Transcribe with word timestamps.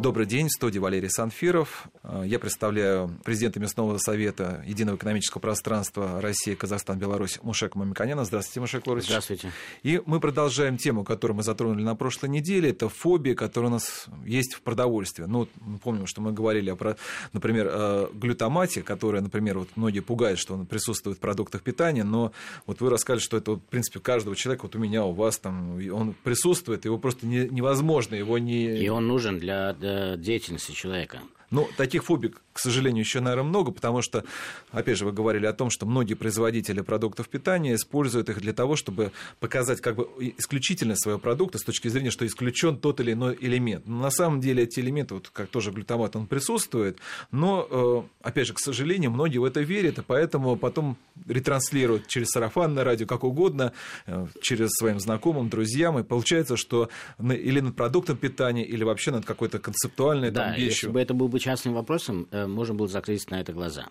Добрый 0.00 0.26
день, 0.26 0.46
в 0.46 0.52
студии 0.52 0.78
Валерий 0.78 1.10
Санфиров. 1.10 1.88
Э, 2.04 2.22
я 2.24 2.38
представляю 2.38 3.18
президента 3.24 3.58
Местного 3.58 3.98
совета 3.98 4.62
Единого 4.64 4.94
экономического 4.94 5.40
пространства 5.40 6.20
России, 6.20 6.54
Казахстан, 6.54 7.00
Беларусь 7.00 7.40
Мушек 7.42 7.74
Мамиканяна. 7.74 8.24
Здравствуйте, 8.24 8.60
Мушек 8.60 8.86
Лорович. 8.86 9.06
Здравствуйте. 9.06 9.50
И 9.82 10.00
мы 10.06 10.20
продолжаем 10.20 10.76
тему, 10.76 11.02
которую 11.02 11.38
мы 11.38 11.42
затронули 11.42 11.82
на 11.82 11.96
прошлой 11.96 12.28
неделе. 12.28 12.70
Это 12.70 12.88
фобия, 12.88 13.34
которая 13.34 13.70
у 13.70 13.72
нас 13.72 14.06
есть 14.24 14.54
в 14.54 14.62
продовольствии. 14.62 15.24
Ну, 15.24 15.48
мы 15.60 15.78
помним, 15.78 16.06
что 16.06 16.20
мы 16.20 16.30
говорили, 16.30 16.70
о, 16.70 16.96
например, 17.32 17.68
о 17.68 18.10
глютамате, 18.14 18.82
которая, 18.82 19.20
например, 19.20 19.58
вот 19.58 19.70
многие 19.74 20.00
пугают, 20.00 20.38
что 20.38 20.54
он 20.54 20.64
присутствует 20.64 21.18
в 21.18 21.20
продуктах 21.20 21.62
питания, 21.62 22.04
но 22.04 22.30
вот 22.66 22.80
вы 22.80 22.90
рассказали, 22.90 23.18
что 23.18 23.36
это, 23.36 23.54
в 23.54 23.58
принципе, 23.58 23.98
каждого 23.98 24.36
человека, 24.36 24.62
вот 24.62 24.76
у 24.76 24.78
меня, 24.78 25.04
у 25.04 25.12
вас 25.12 25.38
там, 25.38 25.76
он 25.92 26.14
присутствует, 26.22 26.84
его 26.84 26.98
просто 26.98 27.26
невозможно, 27.26 28.14
его 28.14 28.38
не... 28.38 28.78
И 28.78 28.88
он 28.88 29.08
нужен 29.08 29.40
для 29.40 29.72
деятельности 30.16 30.72
человека. 30.72 31.20
Ну, 31.50 31.68
таких 31.76 32.04
фобий, 32.04 32.34
к 32.52 32.58
сожалению, 32.58 33.02
еще, 33.02 33.20
наверное, 33.20 33.48
много, 33.48 33.70
потому 33.70 34.02
что, 34.02 34.24
опять 34.70 34.98
же, 34.98 35.06
вы 35.06 35.12
говорили 35.12 35.46
о 35.46 35.54
том, 35.54 35.70
что 35.70 35.86
многие 35.86 36.14
производители 36.14 36.82
продуктов 36.82 37.28
питания 37.28 37.74
используют 37.74 38.28
их 38.28 38.40
для 38.40 38.52
того, 38.52 38.76
чтобы 38.76 39.12
показать 39.40 39.80
как 39.80 39.96
бы 39.96 40.08
исключительно 40.36 40.94
своего 40.94 41.18
продукта 41.18 41.58
с 41.58 41.62
точки 41.62 41.88
зрения, 41.88 42.10
что 42.10 42.26
исключен 42.26 42.76
тот 42.76 43.00
или 43.00 43.12
иной 43.12 43.38
элемент. 43.40 43.86
Но 43.86 44.00
на 44.00 44.10
самом 44.10 44.40
деле 44.40 44.64
эти 44.64 44.80
элементы, 44.80 45.14
вот 45.14 45.30
как 45.30 45.48
тоже 45.48 45.70
глютамат, 45.70 46.16
он 46.16 46.26
присутствует, 46.26 46.98
но, 47.30 47.66
э, 47.70 48.26
опять 48.28 48.46
же, 48.46 48.52
к 48.52 48.58
сожалению, 48.58 49.10
многие 49.10 49.38
в 49.38 49.44
это 49.44 49.60
верят, 49.60 49.98
и 49.98 50.02
поэтому 50.02 50.56
потом 50.56 50.98
ретранслируют 51.26 52.08
через 52.08 52.28
сарафанное 52.28 52.84
радио, 52.84 53.06
как 53.06 53.24
угодно, 53.24 53.72
э, 54.06 54.26
через 54.42 54.70
своим 54.72 55.00
знакомым, 55.00 55.48
друзьям, 55.48 55.98
и 55.98 56.02
получается, 56.02 56.56
что 56.58 56.90
или 57.18 57.60
над 57.60 57.74
продуктом 57.74 58.18
питания, 58.18 58.64
или 58.64 58.84
вообще 58.84 59.12
над 59.12 59.24
какой-то 59.24 59.58
концептуальной 59.58 60.30
да, 60.30 60.44
там, 60.44 60.52
вещью. 60.52 60.68
если 60.68 60.88
бы 60.88 61.00
это 61.00 61.14
был 61.14 61.28
бы 61.28 61.37
бы 61.38 61.42
частным 61.42 61.74
вопросом, 61.74 62.28
э, 62.30 62.46
можно 62.46 62.74
было 62.74 62.88
закрыть 62.88 63.30
на 63.30 63.40
это 63.40 63.52
глаза. 63.52 63.86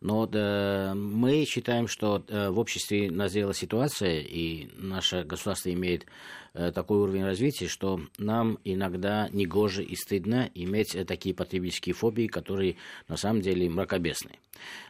Но 0.00 0.26
да, 0.26 0.94
мы 0.94 1.44
считаем, 1.44 1.88
что 1.88 2.18
да, 2.18 2.50
в 2.50 2.58
обществе 2.58 3.10
назрела 3.10 3.54
ситуация, 3.54 4.20
и 4.20 4.68
наше 4.76 5.24
государство 5.24 5.72
имеет 5.72 6.06
э, 6.54 6.72
такой 6.72 6.98
уровень 6.98 7.24
развития, 7.24 7.68
что 7.68 8.00
нам 8.18 8.58
иногда 8.64 9.28
негоже 9.32 9.82
и 9.82 9.94
стыдно 9.96 10.50
иметь 10.54 10.94
э, 10.94 11.04
такие 11.04 11.34
потребительские 11.34 11.94
фобии, 11.94 12.26
которые 12.26 12.76
на 13.08 13.16
самом 13.16 13.42
деле 13.42 13.68
мракобесны. 13.68 14.32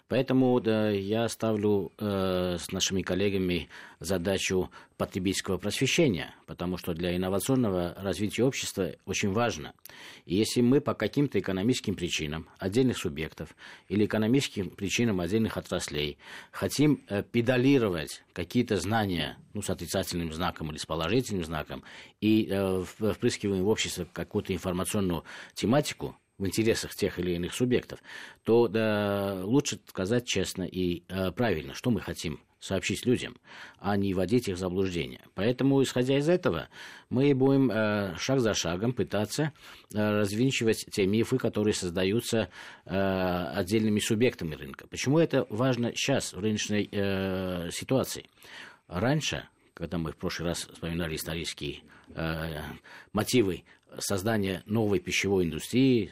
Поэтому 0.09 0.61
да, 0.61 0.91
я 0.91 1.29
ставлю 1.29 1.93
э, 1.99 2.59
с 2.61 2.71
нашими 2.71 3.03
коллегами 3.03 3.69
задачу 3.99 4.71
потребительского 4.97 5.59
просвещения, 5.59 6.33
потому 6.47 6.77
что 6.77 6.95
для 6.95 7.17
инновационного 7.17 7.93
развития 7.99 8.45
общества 8.45 8.93
очень 9.05 9.33
важно. 9.33 9.75
И 10.25 10.37
если 10.37 10.61
мы 10.61 10.81
по 10.81 10.95
каким-то 10.95 11.41
экономическим 11.41 11.97
причинам 11.97 12.49
отдельных 12.59 12.99
субъектов 12.99 13.57
или 13.89 14.07
экономическим 14.07 14.71
причинам 14.71 15.21
отдельных 15.21 15.57
отраслей 15.57 16.19
хотим 16.53 17.03
э, 17.09 17.25
педалировать 17.25 18.23
какие-то 18.33 18.77
знания 18.77 19.37
ну, 19.55 19.63
с 19.63 19.71
отрицательным 19.71 20.33
знаком 20.33 20.71
или 20.71 20.79
с 20.79 20.87
положительным 20.87 21.45
знаком 21.45 21.83
и 22.21 22.47
э, 22.49 22.85
впрыскиваем 22.85 23.65
в 23.65 23.69
общество 23.69 24.07
какую-то 24.13 24.53
информационную 24.53 25.25
тематику, 25.55 26.17
в 26.39 26.47
интересах 26.47 26.95
тех 26.95 27.19
или 27.19 27.33
иных 27.33 27.55
субъектов, 27.55 28.01
то 28.45 28.69
да, 28.69 29.41
лучше 29.43 29.81
сказать 29.87 30.27
честно 30.27 30.65
и 30.65 31.03
э, 31.09 31.33
правильно, 31.33 31.75
что 31.75 31.91
мы 31.91 32.01
хотим 32.01 32.41
сообщить 32.61 33.07
людям, 33.07 33.37
а 33.79 33.97
не 33.97 34.13
вводить 34.13 34.49
их 34.49 34.57
в 34.57 34.59
заблуждение. 34.59 35.21
Поэтому, 35.35 35.83
исходя 35.83 36.19
из 36.19 36.29
этого, 36.29 36.69
мы 37.11 37.35
будем 37.35 37.71
э, 37.71 38.17
шаг 38.19 38.41
за 38.41 38.55
шагом 38.55 38.93
пытаться 38.93 39.53
э, 39.95 39.99
развинчивать 39.99 40.87
те 40.91 41.07
мифы, 41.07 41.39
которые 41.39 41.75
создаются 41.75 42.49
э, 42.85 43.51
отдельными 43.55 44.01
субъектами 44.01 44.55
рынка. 44.55 44.87
Почему 44.89 45.19
это 45.19 45.47
важно 45.49 45.93
сейчас, 45.95 46.33
в 46.33 46.41
рыночной 46.41 46.89
э, 46.91 47.71
ситуации? 47.71 48.29
Раньше, 48.89 49.49
когда 49.75 49.99
мы 49.99 50.13
в 50.13 50.17
прошлый 50.17 50.49
раз 50.49 50.69
вспоминали 50.73 51.17
исторические 51.17 51.83
э, 52.15 52.61
мотивы 53.13 53.65
создания 53.99 54.63
новой 54.67 55.01
пищевой 55.01 55.45
индустрии, 55.45 56.11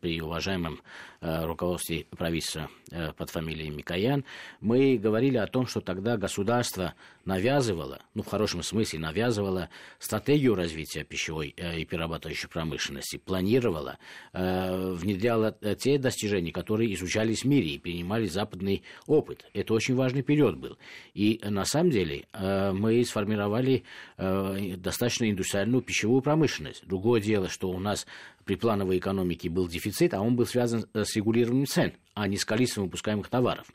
при 0.00 0.20
уважаемом 0.20 0.80
э, 1.20 1.44
руководстве 1.44 2.06
правительства 2.10 2.68
э, 2.90 3.12
под 3.12 3.30
фамилией 3.30 3.70
Микоян, 3.70 4.24
мы 4.60 4.98
говорили 4.98 5.36
о 5.36 5.46
том, 5.46 5.66
что 5.66 5.80
тогда 5.80 6.16
государство 6.16 6.94
навязывало, 7.24 8.00
ну 8.14 8.22
в 8.22 8.26
хорошем 8.26 8.62
смысле 8.62 8.98
навязывало 8.98 9.68
стратегию 9.98 10.54
развития 10.54 11.04
пищевой 11.04 11.54
э, 11.56 11.80
и 11.80 11.84
перерабатывающей 11.84 12.48
промышленности, 12.48 13.16
планировало, 13.16 13.98
внедряло 14.32 15.52
те 15.78 15.98
достижения, 15.98 16.52
которые 16.52 16.94
изучались 16.94 17.42
в 17.42 17.46
мире 17.46 17.70
и 17.70 17.78
принимали 17.78 18.26
западный 18.26 18.82
опыт. 19.06 19.46
Это 19.52 19.74
очень 19.74 19.94
важный 19.94 20.22
период 20.22 20.56
был. 20.56 20.78
И 21.14 21.40
на 21.42 21.64
самом 21.64 21.90
деле 21.90 22.24
мы 22.32 23.04
сформировали 23.04 23.84
достаточно 24.16 25.30
индустриальную 25.30 25.82
пищевую 25.82 26.22
промышленность. 26.22 26.86
Другое 26.86 27.20
дело, 27.20 27.48
что 27.48 27.70
у 27.70 27.78
нас 27.78 28.06
при 28.44 28.56
плановой 28.56 28.98
экономике 28.98 29.48
был 29.48 29.68
дефицит, 29.68 30.14
а 30.14 30.20
он 30.20 30.36
был 30.36 30.46
связан 30.46 30.86
э, 30.94 31.04
с 31.04 31.16
регулированием 31.16 31.66
цен, 31.66 31.92
а 32.14 32.28
не 32.28 32.36
с 32.36 32.44
количеством 32.44 32.84
выпускаемых 32.84 33.28
товаров. 33.28 33.66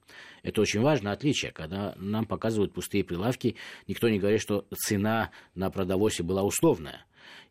Это 0.43 0.61
очень 0.61 0.81
важное 0.81 1.13
отличие. 1.13 1.51
Когда 1.51 1.93
нам 1.97 2.25
показывают 2.25 2.73
пустые 2.73 3.03
прилавки, 3.03 3.55
никто 3.87 4.09
не 4.09 4.19
говорит, 4.19 4.41
что 4.41 4.65
цена 4.75 5.31
на 5.55 5.69
продовольствие 5.69 6.25
была 6.25 6.43
условная. 6.43 7.05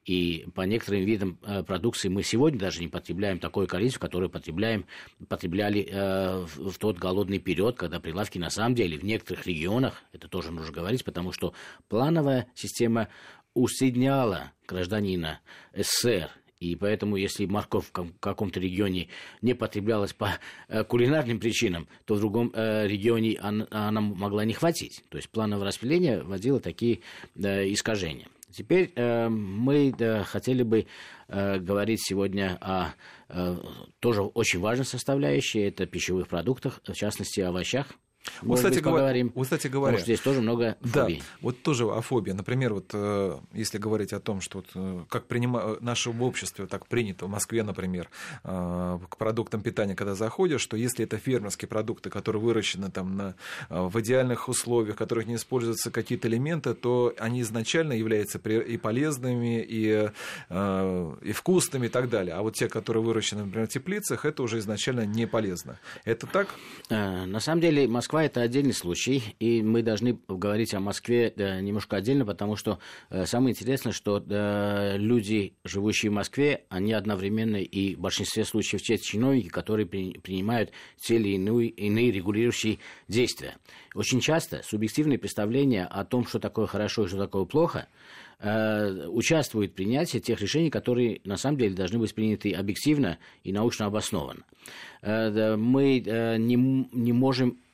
И 0.04 0.46
по 0.54 0.62
некоторым 0.62 1.04
видам 1.04 1.38
э, 1.42 1.64
продукции 1.64 2.08
мы 2.08 2.22
сегодня 2.22 2.60
даже 2.60 2.80
не 2.80 2.86
потребляем 2.86 3.40
такое 3.40 3.66
количество, 3.66 4.06
которое 4.06 4.28
потребляем, 4.28 4.86
потребляли 5.28 5.88
э, 5.90 6.46
в, 6.56 6.78
тот 6.78 6.96
голодный 6.96 7.40
период, 7.40 7.76
когда 7.76 7.98
прилавки 7.98 8.38
на 8.38 8.50
самом 8.50 8.76
деле 8.76 8.96
в 8.96 9.02
некоторых 9.02 9.46
регионах, 9.48 10.04
это 10.12 10.28
тоже 10.28 10.52
нужно 10.52 10.72
говорить, 10.72 11.04
потому 11.04 11.32
что 11.32 11.54
плановая 11.88 12.46
система 12.54 13.08
усредняла 13.52 14.52
гражданина 14.68 15.40
СССР 15.74 16.30
и 16.58 16.74
поэтому, 16.74 17.16
если 17.16 17.44
морковь 17.46 17.86
в 17.86 18.18
каком-то 18.18 18.60
регионе 18.60 19.08
не 19.42 19.54
потреблялась 19.54 20.14
по 20.14 20.38
э, 20.68 20.84
кулинарным 20.84 21.38
причинам, 21.38 21.86
то 22.06 22.14
в 22.14 22.20
другом 22.20 22.50
э, 22.54 22.86
регионе 22.86 23.38
она, 23.40 24.00
могла 24.00 24.44
не 24.44 24.54
хватить. 24.54 25.04
То 25.10 25.18
есть 25.18 25.28
плановое 25.28 25.66
распределение 25.66 26.22
вводило 26.22 26.60
такие 26.60 27.00
искажения. 27.34 28.28
Теперь 28.50 28.90
э, 28.94 29.28
мы 29.28 29.92
хотели 30.24 30.62
бы 30.62 30.86
говорить 31.28 32.00
сегодня 32.00 32.56
о 32.60 32.94
тоже 33.98 34.22
очень 34.22 34.60
важной 34.60 34.84
составляющей, 34.84 35.58
это 35.58 35.84
пищевых 35.84 36.28
продуктах, 36.28 36.80
в 36.86 36.92
частности, 36.92 37.40
овощах. 37.40 37.88
Вот, 38.42 38.56
кстати, 38.56 38.80
поговорим. 38.80 39.32
Вот, 39.34 39.44
кстати 39.44 39.66
говоря, 39.68 39.96
Потому 39.96 39.98
что 39.98 40.04
здесь 40.04 40.20
тоже 40.20 40.40
много 40.40 40.76
фобий. 40.80 41.18
Да, 41.18 41.24
вот 41.40 41.62
тоже 41.62 41.84
о 41.84 42.00
фобии. 42.00 42.32
Например, 42.32 42.74
вот 42.74 42.90
э, 42.92 43.38
если 43.52 43.78
говорить 43.78 44.12
о 44.12 44.20
том, 44.20 44.40
что 44.40 44.58
вот, 44.58 44.66
э, 44.74 45.04
как 45.08 45.26
принимают 45.26 45.82
наше 45.82 46.10
общество 46.10 46.66
так 46.66 46.86
принято 46.86 47.26
в 47.26 47.28
Москве, 47.28 47.62
например, 47.62 48.08
э, 48.44 48.98
к 49.08 49.16
продуктам 49.16 49.62
питания, 49.62 49.94
когда 49.94 50.14
заходишь, 50.14 50.60
что 50.60 50.76
если 50.76 51.04
это 51.04 51.18
фермерские 51.18 51.68
продукты, 51.68 52.10
которые 52.10 52.42
выращены 52.42 52.90
там 52.90 53.16
на, 53.16 53.34
в 53.68 53.98
идеальных 54.00 54.48
условиях, 54.48 54.96
в 54.96 54.98
которых 54.98 55.26
не 55.26 55.36
используются 55.36 55.90
какие-то 55.90 56.28
элементы, 56.28 56.74
то 56.74 57.14
они 57.18 57.40
изначально 57.42 57.92
являются 57.92 58.38
и 58.38 58.76
полезными, 58.76 59.64
и, 59.66 60.10
и 60.50 61.32
вкусными 61.32 61.86
и 61.86 61.88
так 61.88 62.08
далее. 62.08 62.34
А 62.34 62.42
вот 62.42 62.54
те, 62.54 62.68
которые 62.68 63.02
выращены, 63.02 63.44
например, 63.44 63.68
в 63.68 63.70
теплицах, 63.70 64.24
это 64.24 64.42
уже 64.42 64.58
изначально 64.58 65.06
не 65.06 65.26
полезно. 65.26 65.78
Это 66.04 66.26
так? 66.26 66.48
На 66.90 67.40
самом 67.40 67.60
деле 67.60 67.88
Москва 67.88 68.15
Москва 68.16 68.24
это 68.24 68.40
отдельный 68.40 68.72
случай, 68.72 69.22
и 69.40 69.60
мы 69.60 69.82
должны 69.82 70.18
говорить 70.26 70.72
о 70.72 70.80
Москве 70.80 71.34
да, 71.36 71.60
немножко 71.60 71.98
отдельно, 71.98 72.24
потому 72.24 72.56
что 72.56 72.78
э, 73.10 73.26
самое 73.26 73.52
интересное, 73.52 73.92
что 73.92 74.20
да, 74.20 74.96
люди, 74.96 75.52
живущие 75.64 76.10
в 76.10 76.14
Москве, 76.14 76.64
они 76.70 76.94
одновременно 76.94 77.56
и 77.56 77.94
в 77.94 78.00
большинстве 78.00 78.46
случаев 78.46 78.80
те 78.80 78.96
чиновники, 78.96 79.48
которые 79.48 79.84
при, 79.84 80.18
принимают 80.18 80.70
те 80.98 81.16
или 81.16 81.34
иные, 81.34 81.68
иные 81.68 82.10
регулирующие 82.10 82.78
действия. 83.06 83.58
Очень 83.94 84.20
часто 84.20 84.62
субъективные 84.64 85.18
представления 85.18 85.84
о 85.84 86.02
том, 86.06 86.26
что 86.26 86.38
такое 86.38 86.66
хорошо 86.66 87.04
и 87.04 87.08
что 87.08 87.18
такое 87.18 87.44
плохо, 87.44 87.86
э, 88.38 89.08
участвуют 89.08 89.72
в 89.72 89.74
принятии 89.74 90.20
тех 90.20 90.40
решений, 90.40 90.70
которые 90.70 91.20
на 91.24 91.36
самом 91.36 91.58
деле 91.58 91.74
должны 91.74 91.98
быть 91.98 92.14
приняты 92.14 92.52
объективно 92.52 93.18
и 93.44 93.52
научно 93.52 93.84
обоснованно. 93.84 94.40
Э, 95.02 95.56
мы 95.56 95.98
э, 96.00 96.38
не, 96.38 96.56
не 96.56 97.12
можем 97.12 97.58
Э, 97.58 97.65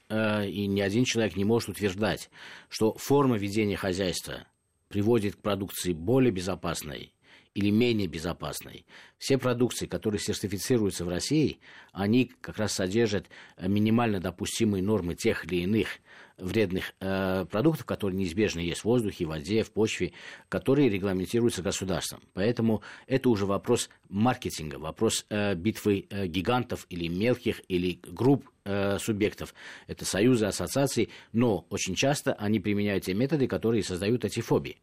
и 0.45 0.67
ни 0.67 0.81
один 0.81 1.05
человек 1.05 1.37
не 1.37 1.45
может 1.45 1.71
утверждать, 1.71 2.31
что 2.69 2.95
форма 2.95 3.39
ведения 3.39 3.77
хозяйства 3.77 4.47
приводит 4.89 5.37
к 5.37 5.43
продукции 5.43 5.93
более 5.93 6.31
безопасной 6.31 7.15
или 7.55 7.71
менее 7.71 8.09
безопасной. 8.09 8.87
Все 9.23 9.39
продукции, 9.39 9.87
которые 9.87 10.19
сертифицируются 10.19 11.05
в 11.05 11.09
России, 11.09 11.61
они 11.93 12.33
как 12.41 12.59
раз 12.59 12.73
содержат 12.73 13.29
минимально 13.57 14.19
допустимые 14.19 14.83
нормы 14.83 15.15
тех 15.15 15.45
или 15.45 15.63
иных 15.63 16.01
вредных 16.39 16.93
э, 16.99 17.45
продуктов, 17.49 17.87
которые 17.87 18.19
неизбежно 18.19 18.59
есть 18.59 18.81
в 18.81 18.87
воздухе, 18.87 19.27
в 19.27 19.29
воде, 19.29 19.63
в 19.63 19.71
почве, 19.71 20.13
которые 20.49 20.89
регламентируются 20.89 21.63
государством. 21.63 22.21
Поэтому 22.35 22.83
это 23.07 23.29
уже 23.29 23.47
вопрос 23.47 23.91
маркетинга, 24.09 24.77
вопрос 24.77 25.25
э, 25.31 25.55
битвы 25.55 26.07
э, 26.11 26.27
гигантов 26.27 26.87
или 26.91 27.07
мелких, 27.07 27.63
или 27.69 28.01
групп 28.05 28.49
э, 28.65 28.99
субъектов. 28.99 29.55
Это 29.87 30.05
союзы, 30.05 30.47
ассоциации, 30.47 31.11
но 31.33 31.65
очень 31.71 31.95
часто 31.95 32.33
они 32.35 32.59
применяют 32.59 33.05
те 33.05 33.15
методы, 33.15 33.47
которые 33.47 33.85
создают 33.85 34.25
эти 34.25 34.41
фобии. 34.41 34.79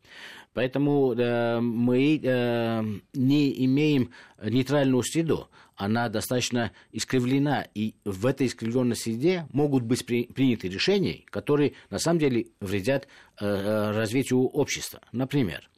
Поэтому 0.53 1.13
э, 1.13 1.59
мы 1.59 2.19
э, 2.24 2.83
не 3.13 3.65
имеем 3.65 4.12
нейтральную 4.42 5.04
среду. 5.04 5.50
Она 5.76 6.10
достаточно 6.10 6.72
искривлена, 6.92 7.68
и 7.74 7.96
в 8.04 8.26
этой 8.26 8.48
искривленной 8.48 8.96
среде 8.96 9.48
могут 9.52 9.84
быть 9.84 10.06
при, 10.06 10.26
приняты 10.26 10.68
решения, 10.68 11.24
которые 11.30 11.74
на 11.90 12.00
самом 12.00 12.20
деле 12.20 12.48
вредят 12.60 13.08
э, 13.40 13.46
э 13.46 13.92
развитию 13.92 14.42
общества. 14.42 15.02
Например, 15.12 15.70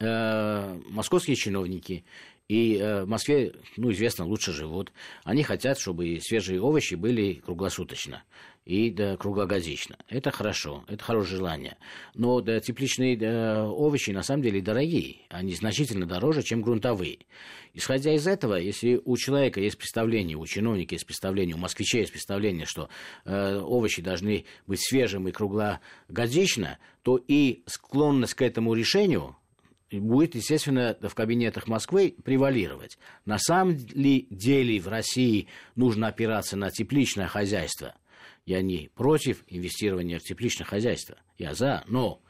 э, 0.00 0.80
московские 0.88 1.36
чиновники 1.36 2.04
и 2.48 2.76
э, 2.76 3.04
в 3.04 3.08
Москве, 3.08 3.54
ну, 3.76 3.90
известно, 3.92 4.26
лучше 4.26 4.52
живут. 4.52 4.92
Они 5.24 5.42
хотят, 5.42 5.78
чтобы 5.78 6.18
свежие 6.20 6.60
овощи 6.60 6.94
были 6.94 7.34
круглосуточно 7.34 8.22
и 8.64 8.90
да, 8.90 9.16
круглогодично. 9.16 9.96
Это 10.08 10.30
хорошо, 10.30 10.84
это 10.88 11.04
хорошее 11.04 11.36
желание. 11.36 11.76
Но 12.14 12.40
да, 12.40 12.60
тепличные 12.60 13.16
да, 13.16 13.68
овощи 13.68 14.10
на 14.10 14.22
самом 14.22 14.42
деле 14.42 14.62
дорогие. 14.62 15.22
Они 15.28 15.54
значительно 15.54 16.06
дороже, 16.06 16.42
чем 16.42 16.62
грунтовые. 16.62 17.18
Исходя 17.74 18.14
из 18.14 18.26
этого, 18.26 18.54
если 18.54 19.00
у 19.04 19.16
человека 19.16 19.60
есть 19.60 19.76
представление, 19.76 20.36
у 20.36 20.46
чиновника 20.46 20.94
есть 20.94 21.06
представление, 21.06 21.56
у 21.56 21.58
москвичей 21.58 22.00
есть 22.00 22.12
представление, 22.12 22.66
что 22.66 22.88
э, 23.24 23.58
овощи 23.58 24.00
должны 24.00 24.44
быть 24.66 24.80
свежими 24.80 25.30
и 25.30 25.32
круглогодично, 25.32 26.78
то 27.02 27.20
и 27.28 27.64
склонность 27.66 28.34
к 28.34 28.42
этому 28.42 28.74
решению 28.74 29.36
будет, 29.90 30.34
естественно, 30.34 30.96
в 31.00 31.14
кабинетах 31.14 31.68
Москвы 31.68 32.14
превалировать. 32.24 32.98
На 33.26 33.38
самом 33.38 33.76
ли 33.92 34.26
деле 34.30 34.80
в 34.80 34.88
России 34.88 35.48
нужно 35.76 36.08
опираться 36.08 36.56
на 36.56 36.70
тепличное 36.70 37.26
хозяйство? 37.26 37.94
Я 38.46 38.62
не 38.62 38.90
против 38.94 39.44
инвестирования 39.46 40.18
в 40.18 40.22
тепличное 40.22 40.66
хозяйство. 40.66 41.16
Я 41.38 41.54
за, 41.54 41.82
но 41.86 42.20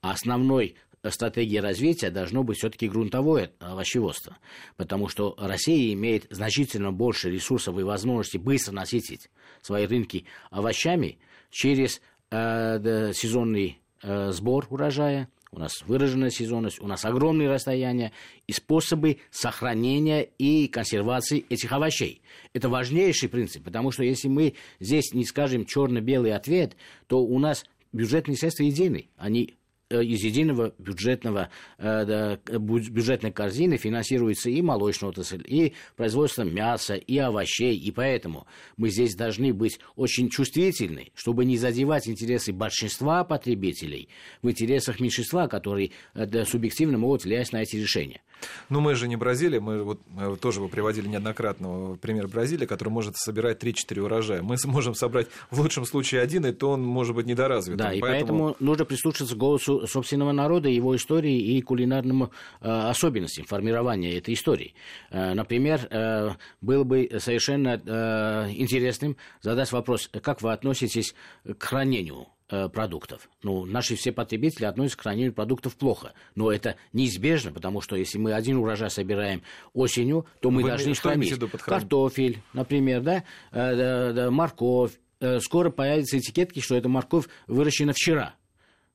основной 0.00 0.76
стратегией 1.10 1.60
развития 1.60 2.10
должно 2.10 2.42
быть 2.42 2.58
все-таки 2.58 2.88
грунтовое 2.88 3.52
овощеводство, 3.58 4.36
потому 4.76 5.08
что 5.08 5.34
Россия 5.38 5.92
имеет 5.92 6.26
значительно 6.30 6.92
больше 6.92 7.30
ресурсов 7.30 7.78
и 7.78 7.82
возможностей 7.82 8.38
быстро 8.38 8.72
насытить 8.72 9.30
свои 9.62 9.86
рынки 9.86 10.24
овощами 10.50 11.18
через 11.50 12.00
э, 12.30 13.12
сезонный 13.14 13.80
э, 14.02 14.32
сбор 14.32 14.66
урожая, 14.70 15.28
у 15.56 15.58
нас 15.58 15.82
выраженная 15.86 16.30
сезонность, 16.30 16.80
у 16.82 16.86
нас 16.86 17.04
огромные 17.06 17.50
расстояния 17.50 18.12
и 18.46 18.52
способы 18.52 19.18
сохранения 19.30 20.28
и 20.38 20.68
консервации 20.68 21.46
этих 21.48 21.72
овощей. 21.72 22.20
Это 22.52 22.68
важнейший 22.68 23.30
принцип, 23.30 23.64
потому 23.64 23.90
что 23.90 24.04
если 24.04 24.28
мы 24.28 24.54
здесь 24.80 25.14
не 25.14 25.24
скажем 25.24 25.64
черно-белый 25.64 26.34
ответ, 26.34 26.76
то 27.06 27.22
у 27.22 27.38
нас 27.38 27.64
бюджетные 27.92 28.36
средства 28.36 28.64
едины, 28.64 29.08
они 29.16 29.54
из 29.90 30.24
единого 30.24 30.74
бюджетного, 30.78 31.50
э, 31.78 32.36
бюджетной 32.48 33.30
корзины 33.30 33.76
финансируется 33.76 34.50
и 34.50 34.60
молочная 34.60 35.10
отрасль, 35.10 35.44
и 35.46 35.74
производство 35.96 36.42
мяса, 36.42 36.94
и 36.94 37.18
овощей. 37.18 37.76
И 37.78 37.90
поэтому 37.92 38.46
мы 38.76 38.90
здесь 38.90 39.14
должны 39.14 39.54
быть 39.54 39.78
очень 39.94 40.28
чувствительны, 40.28 41.12
чтобы 41.14 41.44
не 41.44 41.56
задевать 41.56 42.08
интересы 42.08 42.52
большинства 42.52 43.22
потребителей 43.24 44.08
в 44.42 44.50
интересах 44.50 44.98
меньшинства, 44.98 45.46
которые 45.46 45.92
э, 46.14 46.44
субъективно 46.44 46.98
могут 46.98 47.24
влиять 47.24 47.52
на 47.52 47.62
эти 47.62 47.76
решения. 47.76 48.22
Ну, 48.68 48.80
мы 48.80 48.94
же 48.94 49.08
не 49.08 49.16
Бразилия, 49.16 49.60
мы 49.60 49.82
вот 49.82 50.00
тоже 50.40 50.60
вы 50.60 50.68
приводили 50.68 51.08
неоднократно 51.08 51.96
пример 52.00 52.28
Бразилии, 52.28 52.66
который 52.66 52.88
может 52.88 53.16
собирать 53.16 53.62
3-4 53.62 54.00
урожая. 54.00 54.42
Мы 54.42 54.58
сможем 54.58 54.94
собрать 54.94 55.28
в 55.50 55.60
лучшем 55.60 55.84
случае 55.84 56.20
один, 56.20 56.46
и 56.46 56.52
то 56.52 56.70
он 56.70 56.82
может 56.82 57.14
быть 57.14 57.26
недоразвит. 57.26 57.76
Да, 57.76 57.92
и 57.92 58.00
поэтому... 58.00 58.54
поэтому 58.54 58.56
нужно 58.60 58.84
прислушаться 58.84 59.34
к 59.34 59.38
голосу 59.38 59.86
собственного 59.86 60.32
народа, 60.32 60.68
его 60.68 60.94
истории 60.96 61.38
и 61.38 61.60
кулинарным 61.62 62.24
э, 62.24 62.28
особенностям 62.60 63.46
формирования 63.46 64.16
этой 64.16 64.34
истории. 64.34 64.74
Э, 65.10 65.34
например, 65.34 65.86
э, 65.90 66.30
было 66.60 66.84
бы 66.84 67.08
совершенно 67.18 67.80
э, 67.84 68.52
интересным 68.52 69.16
задать 69.40 69.70
вопрос, 69.72 70.08
как 70.22 70.42
вы 70.42 70.52
относитесь 70.52 71.14
к 71.44 71.62
хранению 71.62 72.26
продуктов. 72.48 73.28
Ну, 73.42 73.64
наши 73.64 73.96
все 73.96 74.12
потребители 74.12 74.66
относятся 74.66 74.98
к 74.98 75.02
хранению 75.02 75.32
продуктов 75.32 75.76
плохо. 75.76 76.12
Но 76.34 76.52
это 76.52 76.76
неизбежно, 76.92 77.52
потому 77.52 77.80
что 77.80 77.96
если 77.96 78.18
мы 78.18 78.32
один 78.32 78.56
урожай 78.58 78.90
собираем 78.90 79.42
осенью, 79.72 80.26
то 80.40 80.50
мы 80.50 80.62
Вы 80.62 80.68
должны 80.68 80.94
хранить 80.94 81.38
картофель, 81.58 82.42
например, 82.52 83.02
да, 83.02 83.24
э, 83.52 84.30
морковь. 84.30 84.92
Э, 85.18 85.40
скоро 85.40 85.70
появятся 85.70 86.18
этикетки, 86.18 86.60
что 86.60 86.76
это 86.76 86.88
морковь 86.88 87.26
выращена 87.46 87.92
вчера. 87.92 88.34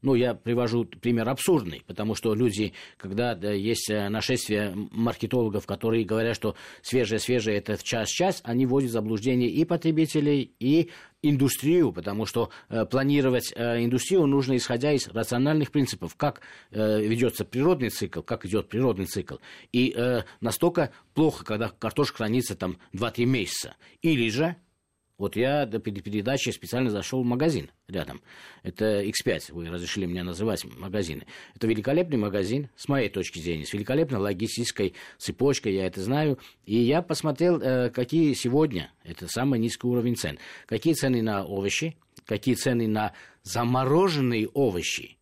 Ну, 0.01 0.15
я 0.15 0.33
привожу 0.33 0.86
пример 0.86 1.30
абсурдный, 1.30 1.83
потому 1.86 2.15
что 2.15 2.33
люди, 2.33 2.74
когда 2.98 3.36
да, 3.36 3.51
есть 3.51 3.89
э, 3.92 4.09
нашествие 4.09 4.74
маркетологов, 4.92 5.68
которые 5.68 6.06
говорят, 6.06 6.36
что 6.36 6.56
свежее-свежее 6.81 7.57
это 7.57 7.77
в 7.77 7.83
час-час, 7.83 8.42
они 8.44 8.65
вводят 8.65 8.89
в 8.89 8.94
заблуждение 8.94 9.50
и 9.50 9.63
потребителей, 9.63 10.56
и 10.59 10.89
индустрию, 11.21 11.92
потому 11.92 12.25
что 12.25 12.50
э, 12.69 12.83
планировать 12.86 13.53
э, 13.56 13.83
индустрию 13.83 14.25
нужно 14.25 14.57
исходя 14.57 14.92
из 14.92 15.07
рациональных 15.07 15.71
принципов, 15.71 16.15
как 16.15 16.42
э, 16.71 17.01
ведется 17.01 17.45
природный 17.45 17.89
цикл, 17.89 18.21
как 18.21 18.44
идет 18.48 18.69
природный 18.69 19.06
цикл. 19.06 19.36
И 19.71 19.94
э, 19.95 20.24
настолько 20.39 20.92
плохо, 21.13 21.45
когда 21.45 21.69
картошка 21.69 22.18
хранится 22.18 22.56
там 22.56 22.77
2-3 22.94 23.25
месяца. 23.25 23.75
Или 24.01 24.30
же 24.30 24.56
вот 25.22 25.36
я 25.36 25.68
до 25.68 25.78
передачи 25.78 26.50
специально 26.50 26.90
зашел 26.90 27.22
в 27.22 27.26
магазин 27.26 27.70
рядом. 27.88 28.22
Это 28.64 29.04
X5, 29.04 29.54
вы 29.54 29.70
разрешили 29.70 30.08
мне 30.08 30.24
называть 30.24 30.66
магазины. 30.80 31.28
Это 31.56 31.68
великолепный 31.68 32.18
магазин, 32.18 32.70
с 32.76 32.88
моей 32.88 33.08
точки 33.08 33.38
зрения, 33.38 33.68
с 33.68 33.74
великолепной 33.74 34.20
логистической 34.20 34.96
цепочкой, 35.20 35.76
я 35.76 35.86
это 35.86 36.02
знаю. 36.02 36.40
И 36.66 36.76
я 36.76 37.04
посмотрел, 37.04 37.62
э, 37.62 37.92
какие 37.92 38.34
сегодня, 38.34 38.92
это 39.04 39.28
самый 39.28 39.60
низкий 39.60 39.86
уровень 39.86 40.16
цен, 40.16 40.40
какие 40.66 40.96
цены 40.96 41.22
на 41.22 41.46
овощи, 41.46 41.96
какие 42.26 42.56
цены 42.56 42.88
на 42.88 43.14
замороженные 43.44 44.48
овощи, 44.48 45.18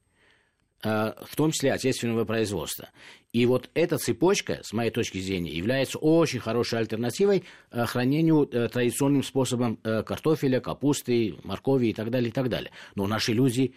в 0.81 1.35
том 1.35 1.51
числе 1.51 1.73
отечественного 1.73 2.23
производства. 2.23 2.89
И 3.31 3.45
вот 3.45 3.69
эта 3.75 3.97
цепочка, 3.97 4.61
с 4.63 4.73
моей 4.73 4.89
точки 4.89 5.19
зрения, 5.19 5.51
является 5.51 5.99
очень 5.99 6.39
хорошей 6.39 6.79
альтернативой 6.79 7.43
э, 7.71 7.85
хранению 7.85 8.49
э, 8.51 8.69
традиционным 8.69 9.21
способом 9.21 9.79
э, 9.83 10.01
картофеля, 10.01 10.59
капусты, 10.59 11.35
моркови 11.43 11.87
и 11.87 11.93
так 11.93 12.09
далее, 12.09 12.29
и 12.29 12.31
так 12.33 12.49
далее. 12.49 12.71
Но 12.95 13.05
наши 13.05 13.33
люди 13.33 13.75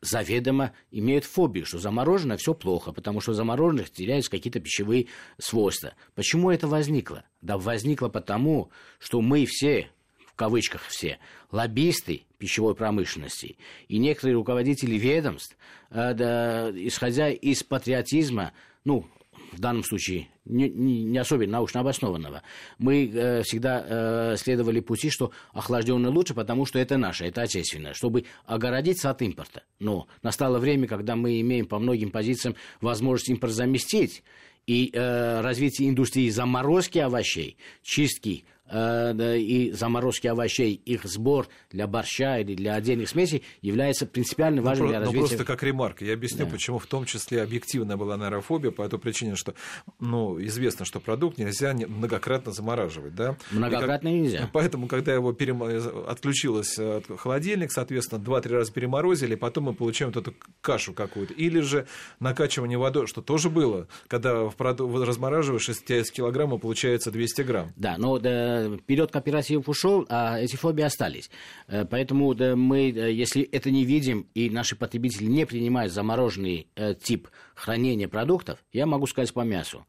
заведомо 0.00 0.72
имеют 0.90 1.24
фобию, 1.24 1.64
что 1.64 1.78
заморожено 1.78 2.36
все 2.36 2.54
плохо, 2.54 2.92
потому 2.92 3.20
что 3.20 3.34
замороженных 3.34 3.90
теряются 3.90 4.32
какие-то 4.32 4.58
пищевые 4.58 5.06
свойства. 5.38 5.94
Почему 6.16 6.50
это 6.50 6.66
возникло? 6.66 7.24
Да 7.40 7.56
возникло 7.56 8.08
потому, 8.08 8.70
что 8.98 9.20
мы 9.20 9.46
все, 9.46 9.90
кавычках 10.38 10.82
все, 10.88 11.18
лоббисты 11.50 12.22
пищевой 12.38 12.74
промышленности 12.74 13.58
и 13.88 13.98
некоторые 13.98 14.36
руководители 14.36 14.94
ведомств, 14.96 15.56
э, 15.90 16.14
да, 16.14 16.70
исходя 16.70 17.28
из 17.30 17.62
патриотизма, 17.62 18.52
ну, 18.84 19.04
в 19.52 19.60
данном 19.60 19.82
случае 19.82 20.28
не, 20.44 20.68
не 20.68 21.18
особенно 21.18 21.52
научно 21.52 21.80
обоснованного. 21.80 22.42
Мы 22.78 23.10
э, 23.12 23.42
всегда 23.42 23.84
э, 23.84 24.36
следовали 24.36 24.80
пути, 24.80 25.10
что 25.10 25.32
охлажденное 25.52 26.10
лучше, 26.10 26.34
потому 26.34 26.66
что 26.66 26.78
это 26.78 26.96
наше, 26.96 27.24
это 27.26 27.42
отечественное, 27.42 27.94
чтобы 27.94 28.24
огородиться 28.46 29.10
от 29.10 29.20
импорта. 29.22 29.62
Но 29.78 30.06
настало 30.22 30.58
время, 30.58 30.86
когда 30.86 31.16
мы 31.16 31.40
имеем 31.40 31.66
по 31.66 31.78
многим 31.78 32.10
позициям 32.10 32.54
возможность 32.80 33.30
импорт 33.30 33.52
заместить, 33.52 34.22
и 34.68 34.90
э, 34.92 35.40
развитие 35.40 35.88
индустрии 35.88 36.28
заморозки 36.28 36.98
овощей, 36.98 37.56
чистки 37.82 38.44
и 38.70 39.72
заморозки 39.72 40.26
овощей, 40.26 40.74
их 40.84 41.04
сбор 41.04 41.48
для 41.70 41.86
борща 41.86 42.38
или 42.38 42.54
для 42.54 42.74
отдельных 42.74 43.08
смесей 43.08 43.42
является 43.62 44.06
принципиально 44.06 44.62
важным 44.62 44.86
ну, 44.86 44.92
для 44.92 45.00
развития. 45.00 45.20
Ну, 45.20 45.28
просто 45.28 45.44
как 45.44 45.62
ремарка. 45.62 46.04
Я 46.04 46.14
объясню, 46.14 46.44
да. 46.44 46.52
почему 46.52 46.78
в 46.78 46.86
том 46.86 47.04
числе 47.04 47.42
объективная 47.42 47.96
была 47.96 48.16
нейрофобия 48.16 48.70
по 48.70 48.88
той 48.88 48.98
причине, 48.98 49.36
что 49.36 49.54
ну, 50.00 50.42
известно, 50.44 50.84
что 50.84 51.00
продукт 51.00 51.38
нельзя 51.38 51.72
многократно 51.74 52.52
замораживать. 52.52 53.14
Да? 53.14 53.36
Многократно 53.50 54.10
как... 54.10 54.18
нельзя. 54.18 54.50
Поэтому, 54.52 54.88
когда 54.88 55.14
его 55.14 55.32
перем... 55.32 55.62
отключилось 56.08 56.78
от 56.78 57.06
холодильник, 57.18 57.72
соответственно, 57.72 58.22
2-3 58.22 58.48
раза 58.48 58.72
переморозили, 58.72 59.34
потом 59.34 59.64
мы 59.64 59.74
получаем 59.74 60.12
вот 60.12 60.26
эту 60.26 60.36
кашу 60.60 60.92
какую-то. 60.92 61.34
Или 61.34 61.60
же 61.60 61.86
накачивание 62.20 62.78
водой, 62.78 63.06
что 63.06 63.22
тоже 63.22 63.50
было, 63.50 63.88
когда 64.08 64.44
в 64.44 64.56
проду... 64.56 65.04
размораживаешь, 65.04 65.68
из 65.68 66.10
килограмма 66.10 66.58
получается 66.58 67.10
200 67.10 67.42
грамм. 67.42 67.72
Да, 67.76 67.96
но 67.98 68.18
да, 68.18 68.57
период 68.86 69.10
кооперативов 69.10 69.68
ушел, 69.68 70.06
а 70.08 70.38
эти 70.38 70.56
фобии 70.56 70.82
остались. 70.82 71.30
Э, 71.66 71.84
поэтому 71.84 72.34
да, 72.34 72.56
мы, 72.56 72.90
если 72.90 73.42
это 73.42 73.70
не 73.70 73.84
видим, 73.84 74.26
и 74.34 74.50
наши 74.50 74.76
потребители 74.76 75.26
не 75.26 75.46
принимают 75.46 75.92
замороженный 75.92 76.68
э, 76.76 76.94
тип 76.94 77.28
хранения 77.54 78.08
продуктов, 78.08 78.58
я 78.72 78.86
могу 78.86 79.06
сказать 79.06 79.32
по 79.32 79.40
мясу. 79.40 79.86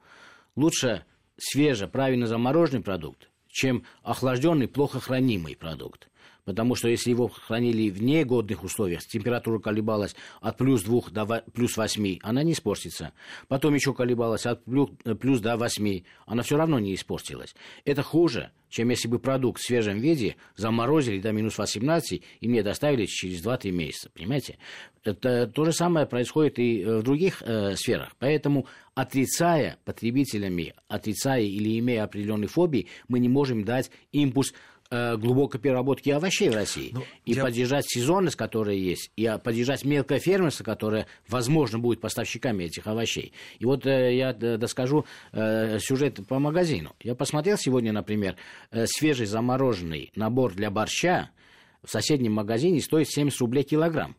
Лучше 0.55 1.03
свежий, 1.37 1.87
правильно 1.87 2.27
замороженный 2.27 2.81
продукт, 2.81 3.29
чем 3.47 3.83
охлажденный, 4.03 4.67
плохо 4.67 4.99
хранимый 4.99 5.55
продукт. 5.55 6.09
Потому 6.49 6.73
что 6.73 6.87
если 6.87 7.11
его 7.11 7.27
хранили 7.27 7.91
в 7.91 8.01
негодных 8.01 8.63
условиях, 8.63 9.05
температура 9.05 9.59
колебалась 9.59 10.15
от 10.41 10.57
плюс 10.57 10.81
2 10.81 11.01
до 11.11 11.43
плюс 11.53 11.77
8, 11.77 12.17
она 12.23 12.41
не 12.41 12.53
испортится. 12.53 13.13
Потом 13.47 13.75
еще 13.75 13.93
колебалась 13.93 14.47
от 14.47 14.63
плюс 14.63 15.41
до 15.41 15.57
8, 15.57 16.01
она 16.25 16.41
все 16.41 16.57
равно 16.57 16.79
не 16.79 16.95
испортилась. 16.95 17.53
Это 17.85 18.01
хуже, 18.01 18.49
чем 18.67 18.89
если 18.89 19.07
бы 19.07 19.19
продукт 19.19 19.61
в 19.61 19.63
свежем 19.63 19.99
виде 19.99 20.37
заморозили 20.55 21.19
до 21.19 21.33
минус 21.33 21.59
18 21.59 22.23
и 22.41 22.47
мне 22.47 22.63
доставили 22.63 23.05
через 23.05 23.45
2-3 23.45 23.69
месяца. 23.69 24.09
Понимаете? 24.09 24.57
Это 25.03 25.45
то 25.45 25.65
же 25.65 25.71
самое 25.71 26.07
происходит 26.07 26.57
и 26.57 26.81
э, 26.81 26.97
в 26.97 27.03
других 27.03 27.43
э, 27.43 27.75
сферах. 27.75 28.15
Поэтому, 28.17 28.65
отрицая 28.95 29.77
потребителями, 29.85 30.73
отрицая 30.87 31.43
или 31.43 31.77
имея 31.77 32.05
определенные 32.05 32.47
фобии, 32.47 32.87
мы 33.07 33.19
не 33.19 33.29
можем 33.29 33.63
дать 33.63 33.91
импульс 34.11 34.51
Э, 34.51 34.78
глубокой 34.91 35.59
переработки 35.59 36.09
овощей 36.09 36.49
в 36.49 36.55
России. 36.55 36.91
Ну, 36.93 37.03
и 37.25 37.33
я... 37.33 37.43
поддержать 37.43 37.85
сезонность, 37.87 38.35
которая 38.35 38.75
есть, 38.75 39.11
и 39.15 39.31
поддержать 39.43 39.85
мелкое 39.85 40.19
фермерство, 40.19 40.63
которое, 40.63 41.05
возможно, 41.27 41.77
будет 41.79 42.01
поставщиками 42.01 42.63
этих 42.63 42.87
овощей. 42.87 43.33
И 43.59 43.65
вот 43.65 43.85
э, 43.85 44.15
я 44.15 44.33
доскажу 44.33 45.05
э, 45.31 45.77
сюжет 45.79 46.25
по 46.27 46.39
магазину. 46.39 46.95
Я 47.01 47.15
посмотрел 47.15 47.57
сегодня, 47.57 47.91
например, 47.91 48.35
э, 48.71 48.85
свежий 48.87 49.27
замороженный 49.27 50.11
набор 50.15 50.53
для 50.53 50.71
борща 50.71 51.29
в 51.83 51.89
соседнем 51.89 52.33
магазине 52.33 52.81
стоит 52.81 53.09
70 53.09 53.39
рублей 53.39 53.63
килограмм. 53.63 54.15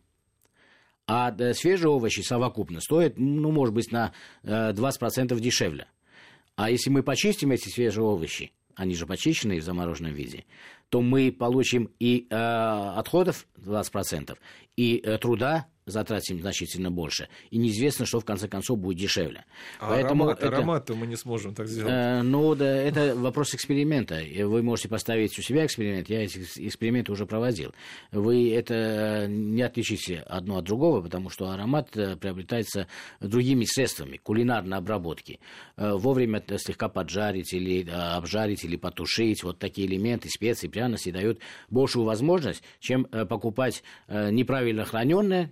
А 1.07 1.35
э, 1.37 1.55
свежие 1.55 1.91
овощи 1.91 2.21
совокупно 2.21 2.81
стоят, 2.81 3.19
ну, 3.19 3.51
может 3.51 3.75
быть, 3.75 3.91
на 3.91 4.13
э, 4.43 4.73
20% 4.73 5.39
дешевле. 5.41 5.87
А 6.57 6.71
если 6.71 6.91
мы 6.91 7.03
почистим 7.03 7.51
эти 7.53 7.69
свежие 7.69 8.05
овощи, 8.05 8.53
они 8.77 8.95
же 8.95 9.07
почищены 9.07 9.59
в 9.59 9.65
замороженном 9.65 10.13
виде, 10.13 10.45
то 10.91 11.01
мы 11.01 11.33
получим 11.33 11.91
и 11.99 12.27
э, 12.29 12.35
отходов 12.35 13.47
20%, 13.57 14.37
и 14.77 15.01
э, 15.03 15.19
труда 15.19 15.67
затратим 15.91 16.41
значительно 16.41 16.91
больше. 16.91 17.29
И 17.51 17.59
неизвестно, 17.59 18.07
что 18.07 18.21
в 18.21 18.25
конце 18.25 18.49
концов 18.49 18.79
будет 18.79 18.99
дешевле. 18.99 19.45
А 19.79 19.91
Поэтому 19.91 20.25
аромат, 20.25 20.39
это, 20.39 20.49
аромат 20.49 20.91
мы 20.91 21.07
не 21.07 21.17
сможем 21.17 21.55
так 21.55 21.67
сделать. 21.67 21.93
Э, 21.93 22.23
ну, 22.23 22.55
да, 22.55 22.67
это 22.67 23.15
вопрос 23.17 23.55
эксперимента. 23.55 24.21
Вы 24.45 24.63
можете 24.63 24.89
поставить 24.89 25.39
у 25.39 25.43
себя 25.43 25.67
эксперимент. 25.67 26.09
Я 26.09 26.23
эти 26.23 26.39
эксперименты 26.57 27.13
уже 27.13 27.27
проводил. 27.27 27.75
Вы 28.13 28.53
это 28.55 29.27
не 29.29 29.63
отличите 29.63 30.19
одно 30.27 30.59
от 30.59 30.65
другого, 30.65 31.03
потому 31.03 31.31
что 31.31 31.51
аромат 31.51 31.97
э, 31.97 32.17
приобретается 32.17 32.87
другими 33.21 33.65
средствами 33.65 34.17
кулинарной 34.17 34.79
обработки. 34.79 35.41
Э, 35.77 35.95
вовремя 35.95 36.43
слегка 36.57 36.89
поджарить 36.89 37.53
или 37.53 37.87
э, 37.87 37.91
обжарить 37.91 38.65
или 38.65 38.77
потушить. 38.77 39.43
Вот 39.43 39.59
такие 39.59 39.87
элементы, 39.87 40.29
специи, 40.29 40.69
пряности 40.81 41.11
дают 41.11 41.39
большую 41.69 42.05
возможность, 42.05 42.63
чем 42.81 43.05
покупать 43.05 43.83
неправильно 44.09 44.85
храненное 44.85 45.51